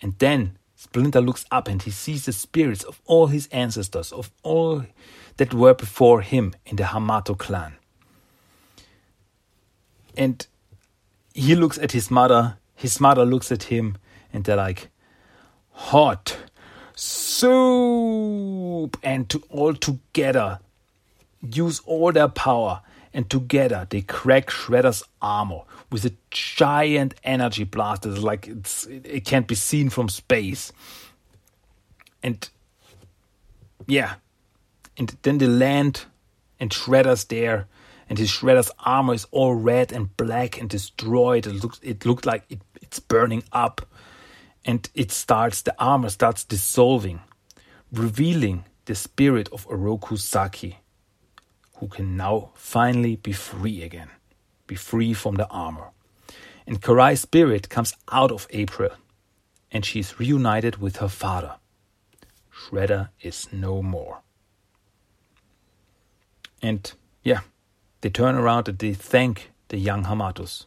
And 0.02 0.20
then 0.20 0.58
Splinter 0.76 1.22
looks 1.22 1.46
up 1.50 1.70
and 1.70 1.82
he 1.82 1.92
sees 1.92 2.26
the 2.26 2.34
spirits 2.34 2.84
of 2.84 3.00
all 3.06 3.28
his 3.28 3.48
ancestors, 3.48 4.12
of 4.12 4.30
all 4.44 4.84
that 5.38 5.54
were 5.54 5.74
before 5.74 6.20
him 6.20 6.54
in 6.66 6.76
the 6.76 6.84
Hamato 6.84 7.38
clan. 7.38 7.78
And 10.18 10.46
he 11.34 11.56
looks 11.56 11.78
at 11.78 11.94
his 11.94 12.12
mother, 12.12 12.58
his 12.76 13.00
mother 13.00 13.26
looks 13.26 13.50
at 13.50 13.64
him, 13.64 13.98
and 14.34 14.44
they're 14.44 14.58
like, 14.58 14.90
hot 15.74 16.38
soup! 16.96 18.98
And 19.04 19.30
to 19.30 19.44
all 19.50 19.74
together 19.74 20.60
use 21.42 21.82
all 21.86 22.12
their 22.12 22.30
power 22.30 22.82
and 23.14 23.30
together 23.30 23.86
they 23.90 24.02
crack 24.02 24.50
Shredder's 24.50 25.04
armor 25.22 25.62
with 25.92 26.06
a 26.06 26.14
giant 26.32 27.14
energy 27.24 27.64
blast 27.64 28.02
blaster, 28.02 28.22
like 28.22 28.50
it 28.88 29.26
can't 29.26 29.48
be 29.48 29.56
seen 29.56 29.90
from 29.90 30.10
space. 30.10 30.72
And 32.24 32.50
yeah, 33.86 34.16
and 34.98 35.16
then 35.22 35.38
they 35.38 35.48
land, 35.48 36.06
and 36.60 36.72
Shredder's 36.72 37.26
there, 37.26 37.68
and 38.10 38.18
his 38.18 38.30
Shredder's 38.30 38.72
armor 38.80 39.14
is 39.14 39.28
all 39.32 39.54
red 39.54 39.92
and 39.92 40.16
black 40.18 40.60
and 40.60 40.70
destroyed. 40.70 41.46
It 41.46 41.64
looks 41.64 41.80
it 41.84 42.06
looked 42.06 42.26
like 42.26 42.44
it, 42.50 42.60
it's 42.82 43.00
burning 43.00 43.44
up, 43.52 43.86
and 44.66 44.90
it 44.94 45.12
starts 45.12 45.62
the 45.62 45.76
armor 45.80 46.10
starts 46.10 46.44
dissolving, 46.44 47.22
revealing 47.92 48.66
the 48.86 48.96
spirit 48.96 49.50
of 49.52 49.68
Oroku 49.68 50.18
Saki 50.18 50.78
who 51.84 51.88
can 51.88 52.16
now 52.16 52.50
finally 52.56 53.18
be 53.18 53.34
free 53.34 53.82
again, 53.82 54.10
be 54.68 54.76
free 54.76 55.14
from 55.14 55.36
the 55.36 55.48
armor. 55.50 55.92
And 56.66 56.82
Karai's 56.82 57.20
spirit 57.20 57.68
comes 57.68 57.94
out 58.10 58.32
of 58.32 58.48
April, 58.52 58.92
and 59.70 59.84
she 59.84 60.00
is 60.00 60.18
reunited 60.18 60.78
with 60.78 60.98
her 60.98 61.10
father. 61.10 61.56
Shredder 62.54 63.10
is 63.22 63.52
no 63.52 63.82
more. 63.82 64.22
And 66.62 66.94
yeah, 67.24 67.42
they 68.00 68.10
turn 68.10 68.36
around 68.36 68.70
and 68.70 68.78
they 68.78 68.94
thank 68.94 69.52
the 69.68 69.78
young 69.78 70.06
Hamatos. 70.06 70.66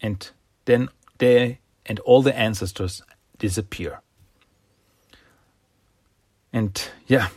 And 0.00 0.30
then 0.64 0.88
they 1.18 1.58
and 1.86 1.98
all 2.00 2.22
the 2.22 2.36
ancestors 2.36 3.02
disappear. 3.38 4.00
And 6.52 6.88
yeah, 7.06 7.28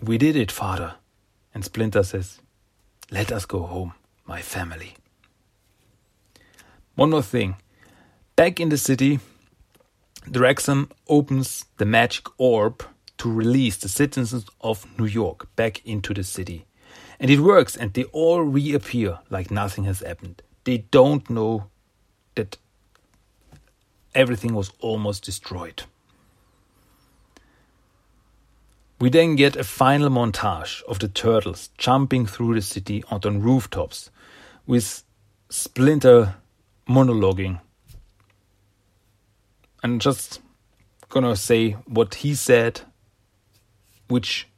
we 0.00 0.18
did 0.18 0.36
it, 0.36 0.52
father. 0.52 0.94
And 1.54 1.64
Splinter 1.64 2.02
says, 2.02 2.38
Let 3.10 3.32
us 3.32 3.46
go 3.46 3.62
home, 3.62 3.94
my 4.26 4.42
family. 4.42 4.96
One 6.94 7.10
more 7.10 7.22
thing. 7.22 7.56
Back 8.36 8.60
in 8.60 8.68
the 8.68 8.78
city, 8.78 9.20
Draxum 10.26 10.90
opens 11.08 11.64
the 11.78 11.84
magic 11.84 12.26
orb 12.38 12.84
to 13.18 13.32
release 13.32 13.76
the 13.76 13.88
citizens 13.88 14.44
of 14.60 14.86
New 14.98 15.06
York 15.06 15.54
back 15.56 15.84
into 15.86 16.12
the 16.12 16.24
city. 16.24 16.66
And 17.18 17.30
it 17.30 17.40
works, 17.40 17.76
and 17.76 17.94
they 17.94 18.04
all 18.04 18.42
reappear 18.42 19.20
like 19.30 19.50
nothing 19.50 19.84
has 19.84 20.00
happened. 20.00 20.42
They 20.66 20.78
don't 20.78 21.30
know 21.30 21.70
that 22.34 22.58
everything 24.16 24.52
was 24.52 24.72
almost 24.80 25.24
destroyed. 25.24 25.84
We 29.00 29.08
then 29.10 29.36
get 29.36 29.54
a 29.54 29.62
final 29.62 30.10
montage 30.10 30.82
of 30.88 30.98
the 30.98 31.06
turtles 31.06 31.70
jumping 31.78 32.26
through 32.26 32.56
the 32.56 32.62
city 32.62 33.04
onto 33.10 33.30
rooftops 33.30 34.10
with 34.66 35.04
Splinter 35.50 36.34
monologuing. 36.88 37.60
I'm 39.84 40.00
just 40.00 40.40
gonna 41.08 41.36
say 41.36 41.76
what 41.86 42.16
he 42.16 42.34
said, 42.34 42.80
which 44.08 44.48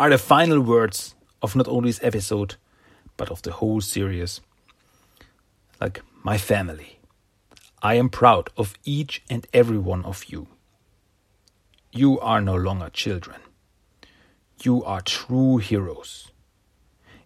are 0.00 0.10
the 0.10 0.18
final 0.18 0.60
words 0.60 1.14
of 1.40 1.54
not 1.54 1.68
only 1.68 1.90
this 1.90 2.02
episode, 2.02 2.56
but 3.16 3.30
of 3.30 3.42
the 3.42 3.52
whole 3.52 3.80
series. 3.80 4.40
Like, 5.80 6.02
my 6.22 6.36
family. 6.36 6.98
I 7.82 7.94
am 7.94 8.10
proud 8.10 8.50
of 8.56 8.74
each 8.84 9.22
and 9.30 9.46
every 9.54 9.78
one 9.78 10.04
of 10.04 10.24
you. 10.26 10.48
You 11.92 12.20
are 12.20 12.40
no 12.40 12.54
longer 12.54 12.90
children. 12.90 13.40
You 14.62 14.84
are 14.84 15.00
true 15.00 15.56
heroes. 15.56 16.30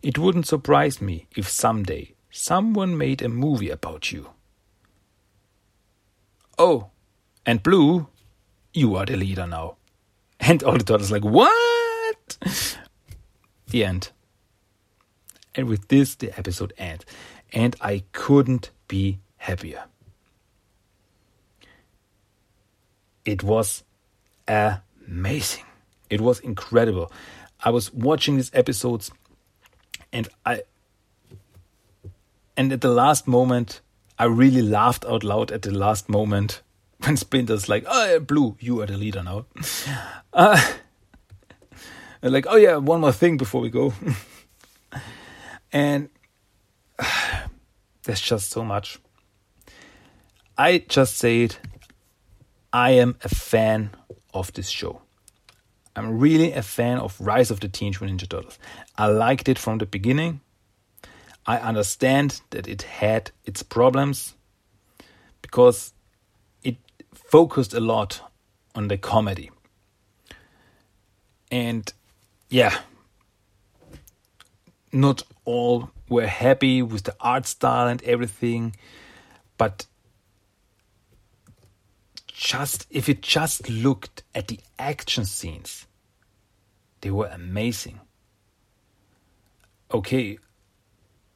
It 0.02 0.18
wouldn't 0.18 0.46
surprise 0.46 1.00
me 1.00 1.26
if 1.34 1.48
someday 1.48 2.14
someone 2.30 2.96
made 2.96 3.22
a 3.22 3.28
movie 3.28 3.70
about 3.70 4.12
you. 4.12 4.30
Oh, 6.56 6.90
and 7.44 7.62
Blue, 7.62 8.06
you 8.72 8.94
are 8.94 9.06
the 9.06 9.16
leader 9.16 9.46
now. 9.46 9.76
And 10.40 10.62
all 10.62 10.76
the 10.76 10.84
daughters 10.84 11.10
like, 11.10 11.24
what? 11.24 12.38
the 13.68 13.84
end. 13.84 14.10
And 15.54 15.68
with 15.68 15.88
this, 15.88 16.14
the 16.16 16.36
episode 16.38 16.74
ends. 16.76 17.04
And 17.54 17.74
I 17.80 18.02
couldn't 18.12 18.70
be 18.88 19.20
happier. 19.38 19.84
It 23.24 23.42
was 23.42 23.84
amazing. 24.46 25.64
It 26.10 26.20
was 26.20 26.40
incredible. 26.40 27.10
I 27.64 27.70
was 27.70 27.92
watching 27.94 28.36
these 28.36 28.50
episodes 28.52 29.10
and 30.12 30.28
I 30.44 30.62
and 32.56 32.72
at 32.72 32.80
the 32.80 32.88
last 32.88 33.26
moment 33.26 33.80
I 34.18 34.24
really 34.24 34.62
laughed 34.62 35.04
out 35.06 35.24
loud 35.24 35.50
at 35.50 35.62
the 35.62 35.72
last 35.72 36.08
moment 36.08 36.62
when 37.04 37.16
Splinter's 37.16 37.68
like, 37.68 37.84
"Oh, 37.88 38.20
Blue, 38.20 38.56
you 38.60 38.80
are 38.80 38.86
the 38.86 38.96
leader 38.96 39.22
now." 39.22 39.46
Uh, 40.32 40.60
like, 42.22 42.44
oh 42.48 42.56
yeah, 42.56 42.74
one 42.76 43.00
more 43.00 43.12
thing 43.12 43.36
before 43.36 43.60
we 43.60 43.70
go, 43.70 43.94
and 45.72 46.08
there's 48.04 48.20
just 48.20 48.50
so 48.50 48.64
much. 48.64 48.98
I 50.56 50.84
just 50.88 51.16
say 51.16 51.42
it. 51.42 51.58
I 52.72 52.90
am 52.90 53.16
a 53.22 53.28
fan 53.28 53.90
of 54.32 54.52
this 54.52 54.68
show. 54.68 55.00
I'm 55.96 56.18
really 56.18 56.52
a 56.52 56.62
fan 56.62 56.98
of 56.98 57.20
Rise 57.20 57.50
of 57.50 57.60
the 57.60 57.68
Teenage 57.68 58.00
Mutant 58.00 58.20
Ninja 58.20 58.28
Turtles. 58.28 58.58
I 58.98 59.06
liked 59.06 59.48
it 59.48 59.58
from 59.58 59.78
the 59.78 59.86
beginning. 59.86 60.40
I 61.46 61.58
understand 61.58 62.40
that 62.50 62.66
it 62.66 62.82
had 62.82 63.30
its 63.44 63.62
problems 63.62 64.34
because 65.42 65.92
it 66.62 66.76
focused 67.12 67.74
a 67.74 67.80
lot 67.80 68.20
on 68.74 68.88
the 68.88 68.96
comedy. 68.96 69.50
And 71.50 71.92
yeah, 72.48 72.76
not 74.92 75.22
all 75.44 75.90
were 76.14 76.26
happy 76.26 76.82
with 76.82 77.04
the 77.04 77.16
art 77.20 77.46
style 77.46 77.88
and 77.88 78.02
everything, 78.02 78.76
but 79.58 79.86
just 82.26 82.86
if 82.90 83.08
you 83.08 83.14
just 83.14 83.68
looked 83.68 84.22
at 84.34 84.48
the 84.48 84.60
action 84.78 85.24
scenes, 85.24 85.86
they 87.00 87.10
were 87.10 87.28
amazing. 87.28 88.00
Okay, 89.92 90.38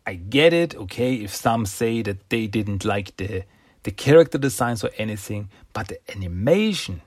I 0.07 0.15
get 0.15 0.53
it. 0.53 0.75
Okay, 0.75 1.15
if 1.17 1.35
some 1.35 1.67
say 1.67 2.03
that 2.03 2.31
they 2.31 2.47
didn't 2.47 2.85
like 2.85 3.17
the 3.17 3.45
the 3.85 3.91
character 3.91 4.39
designs 4.39 4.83
or 4.83 4.91
anything, 4.99 5.49
but 5.73 5.89
the 5.89 5.99
animation, 6.11 7.01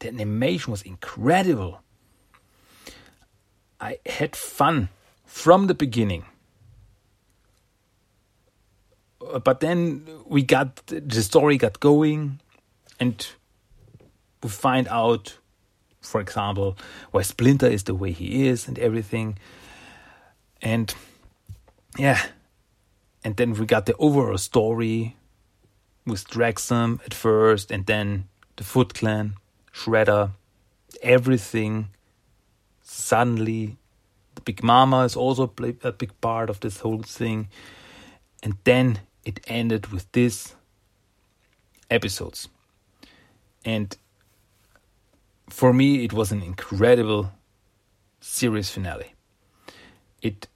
the 0.00 0.08
animation 0.08 0.70
was 0.70 0.82
incredible. 0.82 1.80
I 3.80 3.98
had 4.04 4.34
fun 4.34 4.88
from 5.24 5.66
the 5.66 5.74
beginning. 5.74 6.24
But 9.42 9.60
then 9.60 10.06
we 10.26 10.42
got 10.42 10.86
the 10.86 11.22
story 11.22 11.58
got 11.58 11.80
going 11.80 12.40
and 13.00 13.26
we 14.42 14.48
find 14.48 14.88
out 14.88 15.38
for 16.00 16.20
example 16.20 16.76
why 17.10 17.22
Splinter 17.22 17.66
is 17.66 17.84
the 17.84 17.94
way 17.94 18.12
he 18.12 18.46
is 18.46 18.68
and 18.68 18.78
everything. 18.78 19.38
And 20.62 20.94
yeah, 21.98 22.24
and 23.24 23.36
then 23.36 23.54
we 23.54 23.66
got 23.66 23.86
the 23.86 23.96
overall 23.96 24.38
story 24.38 25.16
with 26.06 26.28
Draxum 26.28 27.04
at 27.04 27.12
first, 27.12 27.70
and 27.70 27.84
then 27.86 28.28
the 28.54 28.64
Foot 28.64 28.94
Clan, 28.94 29.34
Shredder, 29.72 30.30
everything. 31.02 31.88
Suddenly, 32.82 33.76
the 34.36 34.40
Big 34.42 34.62
Mama 34.62 35.04
is 35.04 35.16
also 35.16 35.52
a 35.82 35.92
big 35.92 36.20
part 36.20 36.48
of 36.48 36.60
this 36.60 36.78
whole 36.80 37.02
thing, 37.02 37.48
and 38.42 38.54
then 38.64 39.00
it 39.26 39.40
ended 39.48 39.88
with 39.88 40.10
this 40.12 40.54
episodes. 41.90 42.48
And 43.64 43.94
for 45.50 45.72
me, 45.72 46.04
it 46.04 46.12
was 46.12 46.30
an 46.30 46.42
incredible 46.42 47.32
series 48.20 48.70
finale. 48.70 49.14
It 50.22 50.46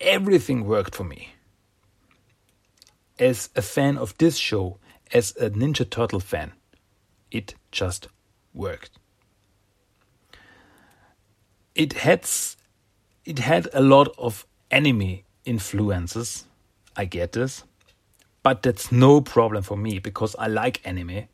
everything 0.00 0.66
worked 0.66 0.94
for 0.94 1.04
me. 1.04 1.30
As 3.18 3.48
a 3.56 3.62
fan 3.62 3.96
of 3.96 4.16
this 4.18 4.36
show, 4.36 4.78
as 5.10 5.34
a 5.36 5.48
Ninja 5.48 5.88
Turtle 5.88 6.20
fan, 6.20 6.52
it 7.30 7.54
just 7.72 8.08
worked. 8.52 8.98
It 11.74 11.94
had 11.94 12.28
it 13.24 13.38
had 13.38 13.68
a 13.72 13.80
lot 13.80 14.08
of 14.18 14.46
anime 14.70 15.20
influences. 15.46 16.44
I 16.96 17.04
get 17.04 17.32
this, 17.32 17.64
but 18.42 18.62
that's 18.62 18.92
no 18.92 19.20
problem 19.20 19.62
for 19.62 19.76
me 19.76 19.98
because 19.98 20.36
I 20.38 20.46
like 20.46 20.80
anime. 20.84 21.28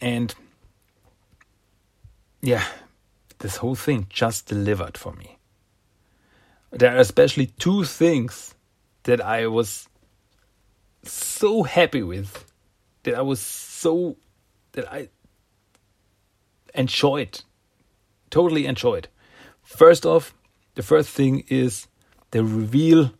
And 0.00 0.34
yeah, 2.40 2.64
this 3.38 3.56
whole 3.56 3.74
thing 3.74 4.06
just 4.08 4.46
delivered 4.46 4.96
for 4.96 5.12
me 5.12 5.40
there 6.70 6.94
are 6.94 7.00
especially 7.00 7.46
two 7.46 7.84
things 7.84 8.54
that 9.04 9.20
I 9.20 9.46
was 9.46 9.88
so 11.02 11.62
happy 11.62 12.02
with, 12.02 12.44
that 13.02 13.14
I 13.14 13.22
was 13.22 13.40
so 13.40 14.16
that 14.72 14.90
I 14.92 15.08
enjoyed, 16.74 17.42
totally 18.30 18.66
enjoyed. 18.66 19.08
First 19.62 20.06
off, 20.06 20.34
the 20.74 20.82
first 20.82 21.10
thing 21.10 21.44
is 21.48 21.86
the 22.30 22.44
reveal 22.44 23.12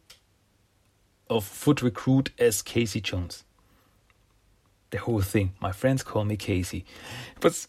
of 1.28 1.44
Foot 1.44 1.82
Recruit 1.82 2.30
as 2.38 2.62
Casey 2.62 3.00
Jones. 3.00 3.44
The 4.90 4.98
whole 4.98 5.20
thing. 5.20 5.52
My 5.61 5.72
friends 5.72 6.02
call 6.02 6.24
me 6.24 6.36
Casey. 6.36 6.84
But 7.40 7.66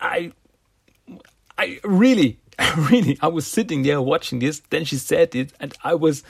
I 0.00 0.32
I 1.56 1.80
really 1.82 2.38
really, 2.90 3.18
I 3.20 3.28
was 3.28 3.46
sitting 3.46 3.82
there 3.82 4.02
watching 4.02 4.40
this. 4.40 4.60
Then 4.70 4.84
she 4.84 4.96
said 4.96 5.34
it, 5.34 5.52
and 5.60 5.74
I 5.84 5.94
was 5.94 6.22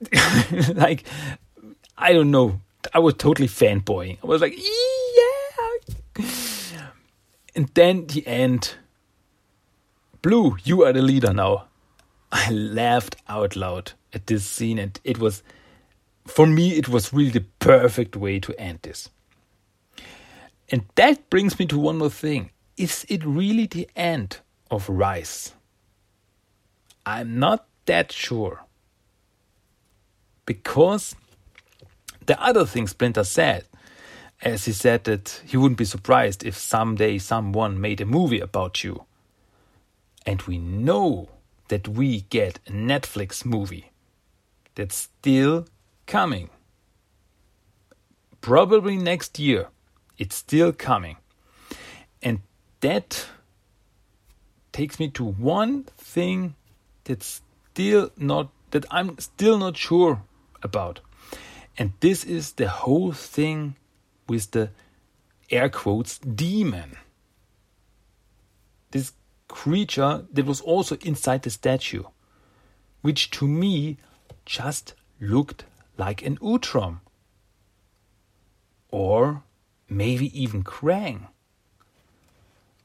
like, 0.74 1.04
I 1.98 2.12
don't 2.12 2.30
know. 2.30 2.60
I 2.94 3.00
was 3.00 3.14
totally 3.14 3.48
fanboying. 3.48 4.18
I 4.22 4.26
was 4.26 4.40
like, 4.40 4.56
yeah. 4.56 6.24
And 7.54 7.68
then 7.74 8.06
the 8.06 8.26
end. 8.26 8.74
Blue, 10.22 10.56
you 10.64 10.84
are 10.84 10.92
the 10.92 11.02
leader 11.02 11.32
now. 11.32 11.66
I 12.32 12.50
laughed 12.50 13.16
out 13.28 13.56
loud 13.56 13.92
at 14.12 14.26
this 14.26 14.44
scene, 14.44 14.78
and 14.78 14.98
it 15.04 15.18
was, 15.18 15.42
for 16.26 16.46
me, 16.46 16.76
it 16.76 16.88
was 16.88 17.12
really 17.12 17.30
the 17.30 17.46
perfect 17.58 18.16
way 18.16 18.40
to 18.40 18.58
end 18.60 18.80
this. 18.82 19.08
And 20.68 20.84
that 20.96 21.30
brings 21.30 21.58
me 21.58 21.66
to 21.66 21.78
one 21.78 21.98
more 21.98 22.10
thing. 22.10 22.50
Is 22.76 23.06
it 23.08 23.24
really 23.24 23.66
the 23.66 23.88
end 23.94 24.38
of 24.70 24.88
Rise? 24.88 25.52
I'm 27.04 27.38
not 27.38 27.66
that 27.86 28.10
sure. 28.10 28.64
Because 30.44 31.14
the 32.26 32.40
other 32.42 32.66
thing 32.66 32.88
Splinter 32.88 33.24
said, 33.24 33.64
as 34.42 34.64
he 34.64 34.72
said 34.72 35.04
that 35.04 35.40
he 35.46 35.56
wouldn't 35.56 35.78
be 35.78 35.84
surprised 35.84 36.44
if 36.44 36.56
someday 36.56 37.18
someone 37.18 37.80
made 37.80 38.00
a 38.00 38.06
movie 38.06 38.40
about 38.40 38.84
you. 38.84 39.04
And 40.26 40.42
we 40.42 40.58
know 40.58 41.30
that 41.68 41.88
we 41.88 42.22
get 42.22 42.58
a 42.66 42.70
Netflix 42.70 43.44
movie 43.44 43.90
that's 44.74 44.96
still 44.96 45.66
coming. 46.06 46.50
Probably 48.40 48.96
next 48.96 49.38
year. 49.38 49.68
It's 50.18 50.36
still 50.36 50.72
coming. 50.72 51.16
And 52.22 52.40
that 52.80 53.26
takes 54.72 54.98
me 54.98 55.08
to 55.10 55.24
one 55.24 55.84
thing 55.96 56.54
that's 57.04 57.42
still 57.72 58.10
not 58.16 58.50
that 58.70 58.84
I'm 58.90 59.18
still 59.18 59.58
not 59.58 59.76
sure 59.76 60.22
about. 60.62 61.00
And 61.78 61.92
this 62.00 62.24
is 62.24 62.52
the 62.52 62.68
whole 62.68 63.12
thing 63.12 63.76
with 64.28 64.50
the 64.50 64.70
air 65.50 65.68
quotes 65.68 66.18
demon. 66.18 66.96
This 68.90 69.12
creature 69.48 70.26
that 70.32 70.46
was 70.46 70.60
also 70.60 70.96
inside 70.96 71.42
the 71.42 71.50
statue, 71.50 72.04
which 73.02 73.30
to 73.32 73.46
me 73.46 73.98
just 74.44 74.94
looked 75.20 75.64
like 75.96 76.22
an 76.22 76.36
Utrom. 76.38 77.00
Or 78.90 79.42
maybe 79.88 80.28
even 80.40 80.62
Krang. 80.62 81.28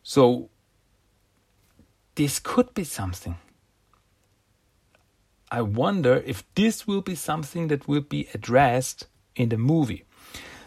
So 0.04 0.50
this 2.16 2.40
could 2.40 2.74
be 2.74 2.84
something. 2.84 3.38
I 5.50 5.62
wonder 5.62 6.24
if 6.26 6.44
this 6.56 6.88
will 6.88 7.02
be 7.02 7.16
something 7.16 7.68
that 7.68 7.88
will 7.88 8.02
be 8.02 8.28
addressed 8.34 9.08
in 9.36 9.50
the 9.50 9.58
movie. 9.58 10.06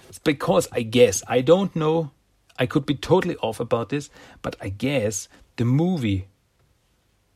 It's 0.09 0.19
because 0.19 0.69
I 0.73 0.83
guess, 0.83 1.23
I 1.27 1.41
don't 1.41 1.75
know, 1.75 2.11
I 2.59 2.67
could 2.67 2.87
be 2.87 2.95
totally 2.95 3.37
off 3.37 3.61
about 3.61 3.89
this, 3.89 4.11
but 4.43 4.57
I 4.61 4.69
guess 4.69 5.29
the 5.57 5.65
movie 5.65 6.27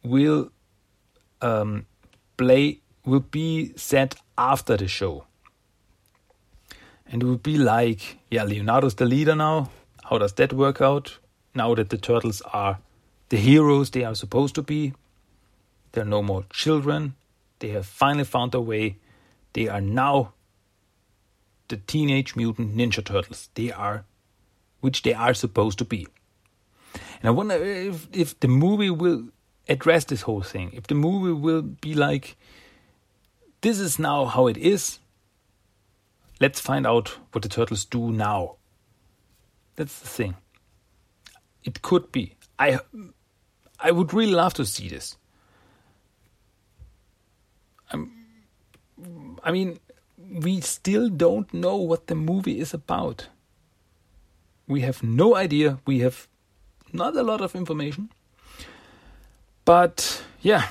will 0.03 0.51
um, 1.41 1.87
play, 2.37 2.81
will 3.05 3.21
be 3.21 3.73
set 3.77 4.17
after 4.37 4.77
the 4.77 4.89
show. 4.89 5.25
And 7.11 7.23
it 7.23 7.27
will 7.27 7.37
be 7.37 7.57
like, 7.57 8.19
yeah, 8.31 8.45
Leonardo's 8.45 8.95
the 8.95 9.07
leader 9.07 9.35
now. 9.35 9.71
How 10.05 10.19
does 10.19 10.33
that 10.35 10.53
work 10.53 10.81
out? 10.81 11.19
Now 11.55 11.75
that 11.75 11.91
the 11.91 11.99
turtles 11.99 12.43
are 12.53 12.79
the 13.29 13.37
heroes 13.37 13.91
they 13.91 14.05
are 14.05 14.15
supposed 14.15 14.55
to 14.57 14.63
be. 14.63 14.95
They're 15.93 16.05
no 16.05 16.23
more 16.23 16.45
children. 16.51 17.15
They 17.59 17.71
have 17.71 17.87
finally 17.87 18.25
found 18.25 18.53
their 18.53 18.61
way. 18.61 18.97
They 19.53 19.69
are 19.69 19.81
now 19.81 20.33
the 21.69 21.77
Teenage 21.77 22.37
Mutant 22.37 22.77
Ninja 22.77 23.05
Turtles. 23.05 23.49
They 23.55 23.73
are, 23.73 24.05
which 24.81 25.03
they 25.03 25.15
are 25.15 25.35
supposed 25.35 25.79
to 25.79 25.85
be. 25.85 26.07
And 27.21 27.29
I 27.29 27.31
wonder 27.31 27.55
if, 27.55 28.09
if 28.13 28.39
the 28.41 28.49
movie 28.49 28.91
will 28.91 29.29
address 29.69 30.05
this 30.05 30.23
whole 30.23 30.43
thing. 30.43 30.71
If 30.73 30.87
the 30.87 30.95
movie 30.95 31.33
will 31.33 31.63
be 31.63 31.95
like, 31.95 32.37
this 33.61 33.81
is 33.81 33.99
now 33.99 34.25
how 34.27 34.47
it 34.47 34.57
is. 34.57 34.99
Let's 36.41 36.61
find 36.61 36.87
out 36.87 37.19
what 37.33 37.43
the 37.43 37.49
turtles 37.49 37.85
do 37.85 38.13
now. 38.13 38.57
That's 39.77 39.99
the 39.99 40.09
thing. 40.09 40.35
It 41.65 41.83
could 41.83 42.13
be. 42.13 42.37
I 42.59 42.79
I 43.81 43.91
would 43.91 44.13
really 44.13 44.33
love 44.33 44.55
to 44.55 44.65
see 44.65 44.89
this. 44.89 45.17
I'm, 47.91 48.11
I 49.43 49.53
mean, 49.53 49.79
we 50.17 50.61
still 50.61 51.09
don't 51.09 51.53
know 51.55 51.77
what 51.77 52.07
the 52.07 52.15
movie 52.15 52.59
is 52.59 52.75
about. 52.75 53.29
We 54.67 54.81
have 54.83 55.03
no 55.03 55.35
idea. 55.37 55.79
We 55.87 56.01
have 56.01 56.29
not 56.93 57.17
a 57.17 57.23
lot 57.23 57.41
of 57.41 57.55
information. 57.55 58.11
But 59.65 60.23
yeah, 60.41 60.69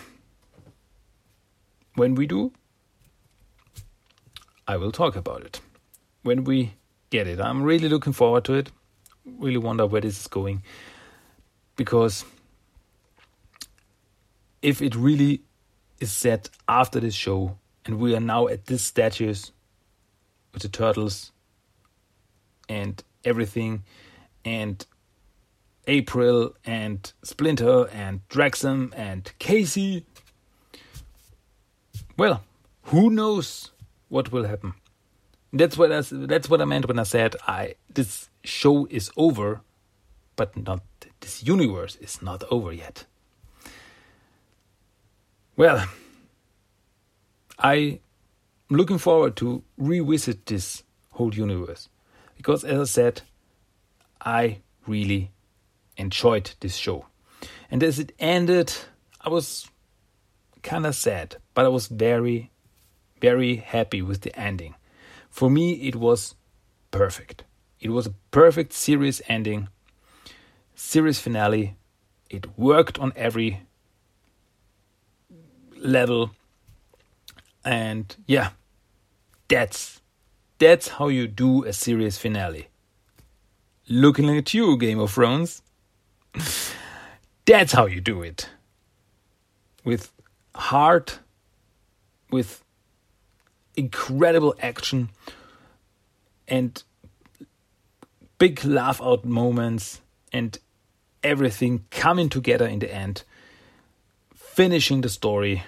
when 1.96 2.16
we 2.16 2.26
do, 2.28 2.52
I 4.68 4.78
will 4.78 4.92
talk 4.92 5.16
about 5.16 5.44
it. 5.44 5.62
When 6.24 6.44
we 6.44 6.74
get 7.10 7.28
it, 7.28 7.40
I'm 7.40 7.64
really 7.64 7.90
looking 7.90 8.14
forward 8.14 8.44
to 8.46 8.54
it. 8.54 8.72
Really 9.26 9.58
wonder 9.58 9.86
where 9.86 10.02
this 10.02 10.20
is 10.20 10.28
going. 10.28 10.64
Because 11.76 12.26
if 14.62 14.82
it 14.82 14.96
really 14.96 15.42
is 16.00 16.12
set 16.12 16.50
after 16.68 17.00
this 17.00 17.14
show, 17.14 17.58
and 17.86 18.00
we 18.00 18.16
are 18.16 18.20
now 18.20 18.48
at 18.48 18.66
this 18.66 18.84
statues 18.84 19.52
with 20.54 20.64
the 20.64 20.70
turtles 20.70 21.32
and 22.68 23.02
everything, 23.24 23.84
and 24.44 24.86
April 25.88 26.54
and 26.66 27.12
Splinter 27.24 27.88
and 27.88 28.28
Draxum 28.28 28.94
and 28.96 29.32
Casey. 29.40 30.06
Well, 32.18 32.44
who 32.84 33.10
knows 33.10 33.72
what 34.10 34.32
will 34.32 34.44
happen? 34.44 34.74
That's 35.54 35.78
what 35.78 35.92
I, 35.92 36.02
that's 36.02 36.50
what 36.50 36.62
I 36.62 36.66
meant 36.66 36.88
when 36.88 37.00
I 37.00 37.04
said 37.04 37.36
I 37.48 37.76
this 37.94 38.30
show 38.44 38.86
is 38.90 39.10
over, 39.16 39.62
but 40.36 40.56
not 40.58 40.84
this 41.22 41.44
universe 41.44 41.96
is 41.96 42.22
not 42.22 42.44
over 42.52 42.74
yet. 42.74 43.06
Well, 45.56 45.88
I'm 47.58 48.00
looking 48.70 48.98
forward 49.00 49.36
to 49.38 49.64
revisit 49.78 50.46
this 50.46 50.84
whole 51.12 51.34
universe 51.34 51.90
because, 52.36 52.64
as 52.64 52.80
I 52.80 52.84
said, 52.84 53.22
I 54.22 54.60
really 54.86 55.32
enjoyed 55.98 56.52
this 56.60 56.76
show. 56.76 57.06
And 57.70 57.84
as 57.84 58.00
it 58.00 58.14
ended, 58.20 58.74
I 59.22 59.30
was 59.30 59.70
kind 60.64 60.86
of 60.86 60.96
sad, 60.96 61.38
but 61.54 61.66
I 61.66 61.70
was 61.70 61.88
very, 61.88 62.52
very 63.20 63.58
happy 63.58 64.02
with 64.02 64.22
the 64.22 64.38
ending. 64.40 64.76
For 65.30 65.50
me, 65.50 65.74
it 65.74 65.96
was 65.96 66.36
perfect. 66.92 67.44
It 67.80 67.90
was 67.90 68.08
a 68.08 68.14
perfect 68.32 68.74
series 68.74 69.22
ending, 69.28 69.70
series 70.76 71.20
finale. 71.20 71.76
It 72.30 72.58
worked 72.58 73.00
on 73.00 73.14
every 73.16 73.62
level. 75.78 76.32
And 77.64 78.16
yeah, 78.26 78.52
that's 79.48 80.02
that's 80.60 80.88
how 80.88 81.08
you 81.08 81.28
do 81.28 81.64
a 81.66 81.74
series 81.74 82.18
finale. 82.18 82.68
Looking 83.88 84.36
at 84.36 84.54
you, 84.54 84.78
Game 84.78 85.00
of 85.00 85.12
Thrones. 85.12 85.62
That's 87.46 87.74
how 87.74 87.86
you 87.86 88.02
do 88.02 88.22
it. 88.22 88.50
With 89.84 90.12
heart, 90.56 91.20
with 92.30 92.64
incredible 93.76 94.56
action, 94.60 95.10
and 96.48 96.82
big 98.38 98.64
laugh 98.66 99.02
out 99.02 99.26
moments, 99.26 100.02
and 100.34 100.58
everything 101.24 101.86
coming 101.90 102.30
together 102.30 102.68
in 102.68 102.80
the 102.80 102.94
end 102.94 103.24
finishing 104.58 105.02
the 105.02 105.10
story. 105.10 105.62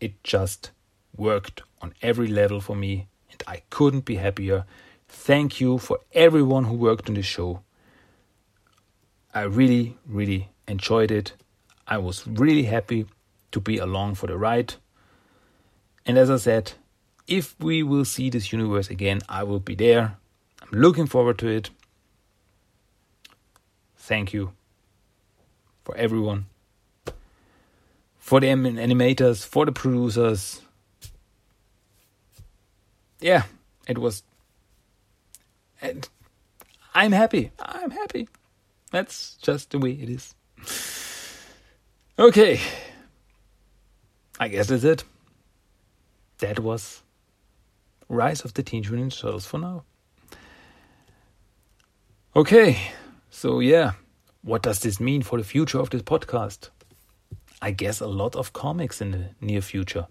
It 0.00 0.24
just 0.24 0.70
worked 1.14 1.60
on 1.82 1.92
every 2.00 2.28
level 2.28 2.62
for 2.62 2.74
me, 2.74 3.08
and 3.30 3.42
I 3.46 3.60
couldn't 3.68 4.06
be 4.06 4.14
happier. 4.14 4.64
Thank 5.06 5.60
you 5.60 5.76
for 5.76 5.98
everyone 6.12 6.64
who 6.64 6.74
worked 6.74 7.10
on 7.10 7.14
this 7.14 7.26
show. 7.26 7.60
I 9.36 9.42
really, 9.42 9.98
really 10.06 10.48
enjoyed 10.66 11.10
it. 11.10 11.34
I 11.86 11.98
was 11.98 12.26
really 12.26 12.62
happy 12.62 13.04
to 13.52 13.60
be 13.60 13.76
along 13.76 14.14
for 14.14 14.26
the 14.26 14.38
ride. 14.38 14.76
And 16.06 16.16
as 16.16 16.30
I 16.30 16.38
said, 16.38 16.72
if 17.26 17.54
we 17.60 17.82
will 17.82 18.06
see 18.06 18.30
this 18.30 18.50
universe 18.50 18.88
again, 18.88 19.20
I 19.28 19.42
will 19.42 19.60
be 19.60 19.74
there. 19.74 20.16
I'm 20.62 20.70
looking 20.80 21.04
forward 21.04 21.36
to 21.40 21.48
it. 21.48 21.68
Thank 23.98 24.32
you 24.32 24.52
for 25.84 25.94
everyone, 25.98 26.46
for 28.18 28.40
the 28.40 28.46
animators, 28.46 29.44
for 29.44 29.66
the 29.66 29.72
producers. 29.72 30.62
Yeah, 33.20 33.42
it 33.86 33.98
was. 33.98 34.22
And 35.82 36.08
I'm 36.94 37.12
happy. 37.12 37.50
I'm 37.58 37.90
happy. 37.90 38.28
That's 38.90 39.36
just 39.42 39.70
the 39.70 39.78
way 39.78 39.92
it 39.92 40.08
is. 40.08 40.34
Okay. 42.18 42.60
I 44.38 44.48
guess 44.48 44.68
that's 44.68 44.84
it. 44.84 45.04
That 46.38 46.60
was 46.60 47.02
Rise 48.08 48.44
of 48.44 48.54
the 48.54 48.62
Teenage 48.62 48.90
Mutant 48.90 49.18
Turtles 49.18 49.46
for 49.46 49.58
now. 49.58 49.84
Okay, 52.34 52.78
so 53.30 53.60
yeah. 53.60 53.92
What 54.42 54.62
does 54.62 54.80
this 54.80 55.00
mean 55.00 55.22
for 55.22 55.38
the 55.38 55.44
future 55.44 55.80
of 55.80 55.90
this 55.90 56.02
podcast? 56.02 56.68
I 57.60 57.70
guess 57.70 58.00
a 58.00 58.06
lot 58.06 58.36
of 58.36 58.52
comics 58.52 59.00
in 59.00 59.10
the 59.10 59.30
near 59.40 59.62
future. 59.62 60.06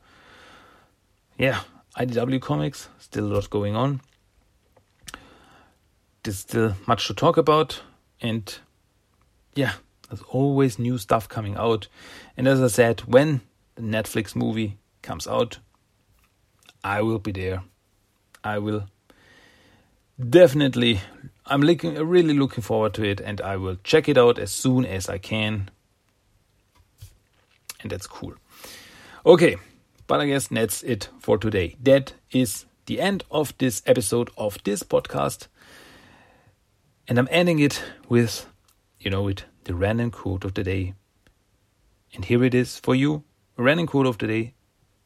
Yeah, 1.38 1.62
IDW 1.98 2.42
comics, 2.42 2.90
still 2.98 3.26
a 3.26 3.34
lot 3.36 3.50
going 3.50 3.76
on. 3.76 4.02
There's 6.24 6.40
still 6.40 6.76
much 6.88 7.08
to 7.08 7.14
talk 7.14 7.38
about, 7.38 7.82
and 8.20 8.58
yeah, 9.56 9.74
there's 10.10 10.22
always 10.24 10.78
new 10.78 10.98
stuff 10.98 11.28
coming 11.28 11.56
out. 11.56 11.88
And 12.38 12.48
as 12.48 12.62
I 12.62 12.68
said, 12.68 13.02
when 13.02 13.42
the 13.76 13.82
Netflix 13.82 14.36
movie 14.36 14.78
comes 15.02 15.28
out, 15.28 15.60
I 16.84 17.02
will 17.02 17.20
be 17.20 17.32
there. 17.32 17.64
I 18.44 18.60
will 18.60 18.88
definitely 20.18 21.02
I'm 21.48 21.62
looking 21.62 21.94
really 21.96 22.34
looking 22.34 22.64
forward 22.64 22.96
to 22.96 23.04
it 23.04 23.22
and 23.22 23.40
I 23.40 23.58
will 23.58 23.78
check 23.84 24.10
it 24.10 24.18
out 24.18 24.40
as 24.40 24.52
soon 24.52 24.86
as 24.86 25.08
I 25.08 25.20
can. 25.20 25.70
And 27.82 27.92
that's 27.92 28.08
cool. 28.08 28.34
Okay, 29.26 29.58
but 30.08 30.20
I 30.20 30.26
guess 30.26 30.48
that's 30.48 30.82
it 30.82 31.10
for 31.20 31.38
today. 31.38 31.76
That 31.84 32.14
is 32.32 32.66
the 32.88 33.00
end 33.00 33.24
of 33.30 33.56
this 33.60 33.84
episode 33.86 34.32
of 34.38 34.58
this 34.64 34.82
podcast. 34.82 35.48
And 37.08 37.20
I'm 37.20 37.28
ending 37.30 37.60
it 37.60 37.84
with, 38.10 38.48
you 39.06 39.12
know 39.12 39.28
it, 39.28 39.46
the 39.66 39.76
random 39.76 40.10
quote 40.10 40.44
of 40.44 40.56
the 40.56 40.64
day. 40.64 40.96
And 42.16 42.26
here 42.26 42.44
it 42.44 42.56
is 42.56 42.80
for 42.80 42.96
you, 42.96 43.24
a 43.56 43.64
random 43.64 43.86
quote 43.86 44.08
of 44.08 44.18
the 44.18 44.26
day, 44.26 44.56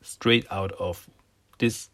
straight 0.01 0.47
out 0.49 0.71
of 0.79 1.07
this 1.57 1.89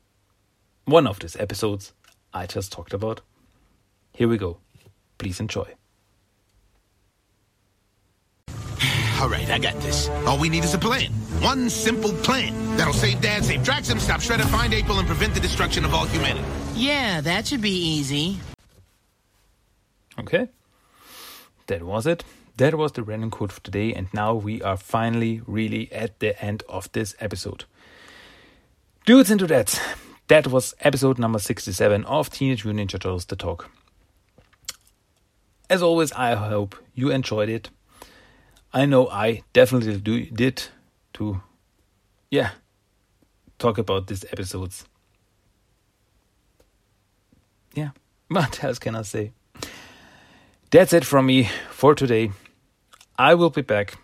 one 0.85 1.07
of 1.07 1.19
these 1.19 1.35
episodes 1.37 1.93
I 2.31 2.45
just 2.45 2.71
talked 2.71 2.93
about. 2.93 3.21
Here 4.13 4.27
we 4.27 4.37
go. 4.37 4.59
Please 5.17 5.39
enjoy. 5.39 5.65
All 9.19 9.29
right, 9.29 9.49
I 9.49 9.57
got 9.57 9.73
this. 9.81 10.07
All 10.27 10.37
we 10.37 10.49
need 10.49 10.63
is 10.63 10.75
a 10.75 10.77
plan. 10.77 11.11
One 11.41 11.71
simple 11.71 12.13
plan. 12.13 12.53
That'll 12.77 12.93
save 12.93 13.19
Dad, 13.19 13.43
save 13.43 13.61
Draxum, 13.61 13.99
stop 13.99 14.19
Shredder, 14.19 14.45
find 14.51 14.75
April, 14.75 14.99
and 14.99 15.07
prevent 15.07 15.33
the 15.33 15.39
destruction 15.39 15.83
of 15.83 15.93
all 15.93 16.05
humanity. 16.05 16.45
Yeah, 16.75 17.21
that 17.21 17.47
should 17.47 17.61
be 17.61 17.71
easy. 17.71 18.39
Okay. 20.19 20.49
That 21.67 21.83
was 21.83 22.05
it. 22.05 22.23
That 22.57 22.75
was 22.75 22.93
the 22.93 23.03
random 23.03 23.31
quote 23.31 23.51
for 23.51 23.61
today, 23.61 23.93
and 23.93 24.07
now 24.13 24.33
we 24.33 24.61
are 24.61 24.77
finally 24.77 25.41
really 25.45 25.91
at 25.91 26.19
the 26.19 26.41
end 26.43 26.63
of 26.69 26.91
this 26.93 27.15
episode. 27.19 27.65
Dudes 29.05 29.29
into 29.29 29.47
that. 29.47 29.79
That 30.27 30.47
was 30.47 30.73
episode 30.79 31.19
number 31.19 31.37
67 31.37 32.05
of 32.05 32.29
Teenage 32.29 32.65
Mutant 32.65 32.89
Ninja 32.89 32.93
Turtles 32.93 33.25
The 33.25 33.35
Talk. 33.35 33.69
As 35.69 35.81
always, 35.81 36.11
I 36.13 36.35
hope 36.35 36.75
you 36.93 37.11
enjoyed 37.11 37.49
it. 37.49 37.69
I 38.73 38.85
know 38.85 39.07
I 39.09 39.43
definitely 39.53 39.97
do, 39.97 40.25
did 40.25 40.63
to, 41.13 41.41
yeah, 42.31 42.51
talk 43.59 43.77
about 43.77 44.07
these 44.07 44.25
episodes. 44.31 44.85
yeah, 47.73 47.89
what 48.29 48.63
else 48.63 48.79
can 48.79 48.95
I 48.95 49.01
say? 49.01 49.33
That's 50.71 50.93
it 50.93 51.05
from 51.05 51.27
me 51.27 51.49
for 51.69 51.95
today. 51.95 52.31
I 53.17 53.35
will 53.35 53.49
be 53.49 53.61
back. 53.61 53.97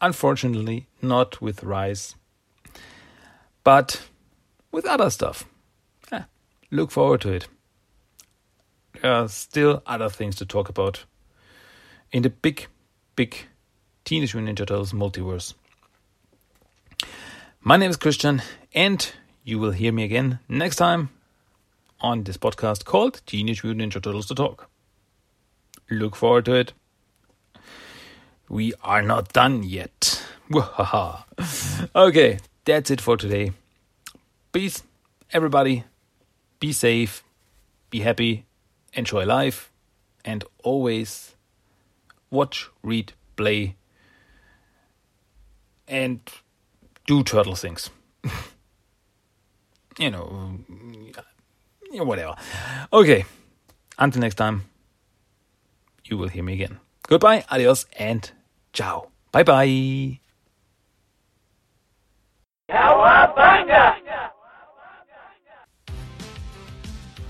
Unfortunately, 0.00 0.86
not 1.00 1.40
with 1.40 1.62
Rise, 1.62 2.16
but 3.64 4.02
with 4.70 4.84
other 4.86 5.10
stuff. 5.10 5.44
Yeah, 6.10 6.24
look 6.70 6.90
forward 6.90 7.20
to 7.22 7.32
it. 7.32 7.48
There 9.00 9.12
are 9.12 9.28
still 9.28 9.82
other 9.86 10.08
things 10.08 10.36
to 10.36 10.46
talk 10.46 10.68
about 10.68 11.04
in 12.10 12.22
the 12.22 12.30
big, 12.30 12.66
big 13.16 13.36
Teenage 14.04 14.34
Mutant 14.34 14.58
Ninja 14.58 14.66
Turtles 14.66 14.92
multiverse. 14.92 15.54
My 17.60 17.76
name 17.76 17.90
is 17.90 17.96
Christian, 17.96 18.42
and 18.74 19.12
you 19.44 19.58
will 19.58 19.70
hear 19.70 19.92
me 19.92 20.04
again 20.04 20.40
next 20.48 20.76
time 20.76 21.10
on 22.02 22.24
this 22.24 22.36
podcast 22.36 22.84
called 22.84 23.22
Teenage 23.26 23.64
Mutant 23.64 23.92
Ninja 23.92 24.02
Turtles 24.02 24.26
to 24.26 24.34
Talk. 24.34 24.68
Look 25.88 26.16
forward 26.16 26.44
to 26.46 26.54
it. 26.54 26.72
We 28.48 28.74
are 28.82 29.02
not 29.02 29.32
done 29.32 29.62
yet. 29.62 30.22
okay, 31.96 32.38
that's 32.64 32.90
it 32.90 33.00
for 33.00 33.16
today. 33.16 33.52
Peace, 34.52 34.82
everybody. 35.32 35.84
Be 36.60 36.72
safe, 36.72 37.24
be 37.90 38.00
happy, 38.00 38.44
enjoy 38.92 39.24
life, 39.24 39.72
and 40.24 40.44
always 40.62 41.34
watch, 42.30 42.68
read, 42.82 43.12
play, 43.36 43.76
and 45.88 46.20
do 47.06 47.22
turtle 47.22 47.54
things. 47.54 47.90
you 49.98 50.10
know, 50.10 50.58
whatever. 52.04 52.34
Okay, 52.92 53.24
until 53.98 54.20
next 54.20 54.36
time, 54.36 54.64
you 56.04 56.16
will 56.18 56.28
hear 56.28 56.42
me 56.42 56.54
again. 56.54 56.78
Goodbye, 57.08 57.44
adios, 57.50 57.86
and 57.98 58.30
ciao. 58.72 59.08
Bye 59.32 59.42
bye. 59.42 60.18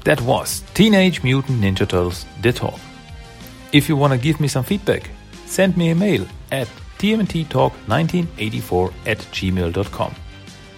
That 0.05 0.21
was 0.21 0.63
Teenage 0.75 1.23
Mutant 1.23 1.61
Ninja 1.61 1.89
Turtles 1.89 2.27
The 2.41 2.53
Talk. 2.53 2.81
If 3.73 3.89
you 3.89 3.97
want 3.97 4.13
to 4.13 4.19
give 4.19 4.41
me 4.41 4.49
some 4.49 4.65
feedback, 4.65 5.09
send 5.47 5.77
me 5.77 5.91
a 5.91 5.95
mail 5.95 6.27
at 6.51 6.69
tmnttalk1984 6.99 8.93
at 9.07 9.19
gmail.com. 9.19 10.15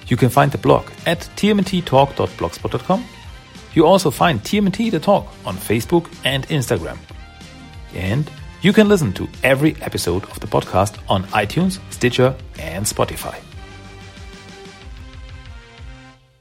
You 0.07 0.17
can 0.19 0.29
find 0.29 0.53
the 0.53 0.59
blog 0.59 0.91
at 1.07 1.21
tmnttalk.blogspot.com. 1.37 3.05
You 3.75 3.87
also 3.87 4.11
find 4.11 4.41
TMNT 4.41 4.91
The 4.91 5.01
Talk 5.01 5.27
on 5.45 5.57
Facebook 5.57 6.09
and 6.25 6.47
Instagram. 6.49 6.99
And 7.95 8.31
you 8.63 8.73
can 8.73 8.89
listen 8.89 9.13
to 9.15 9.29
every 9.43 9.77
episode 9.83 10.25
of 10.25 10.41
the 10.41 10.47
podcast 10.47 10.99
on 11.09 11.25
iTunes, 11.25 11.81
Stitcher, 11.93 12.35
and 12.59 12.87
Spotify. 12.87 13.39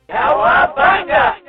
Cowabunga! 0.09 1.43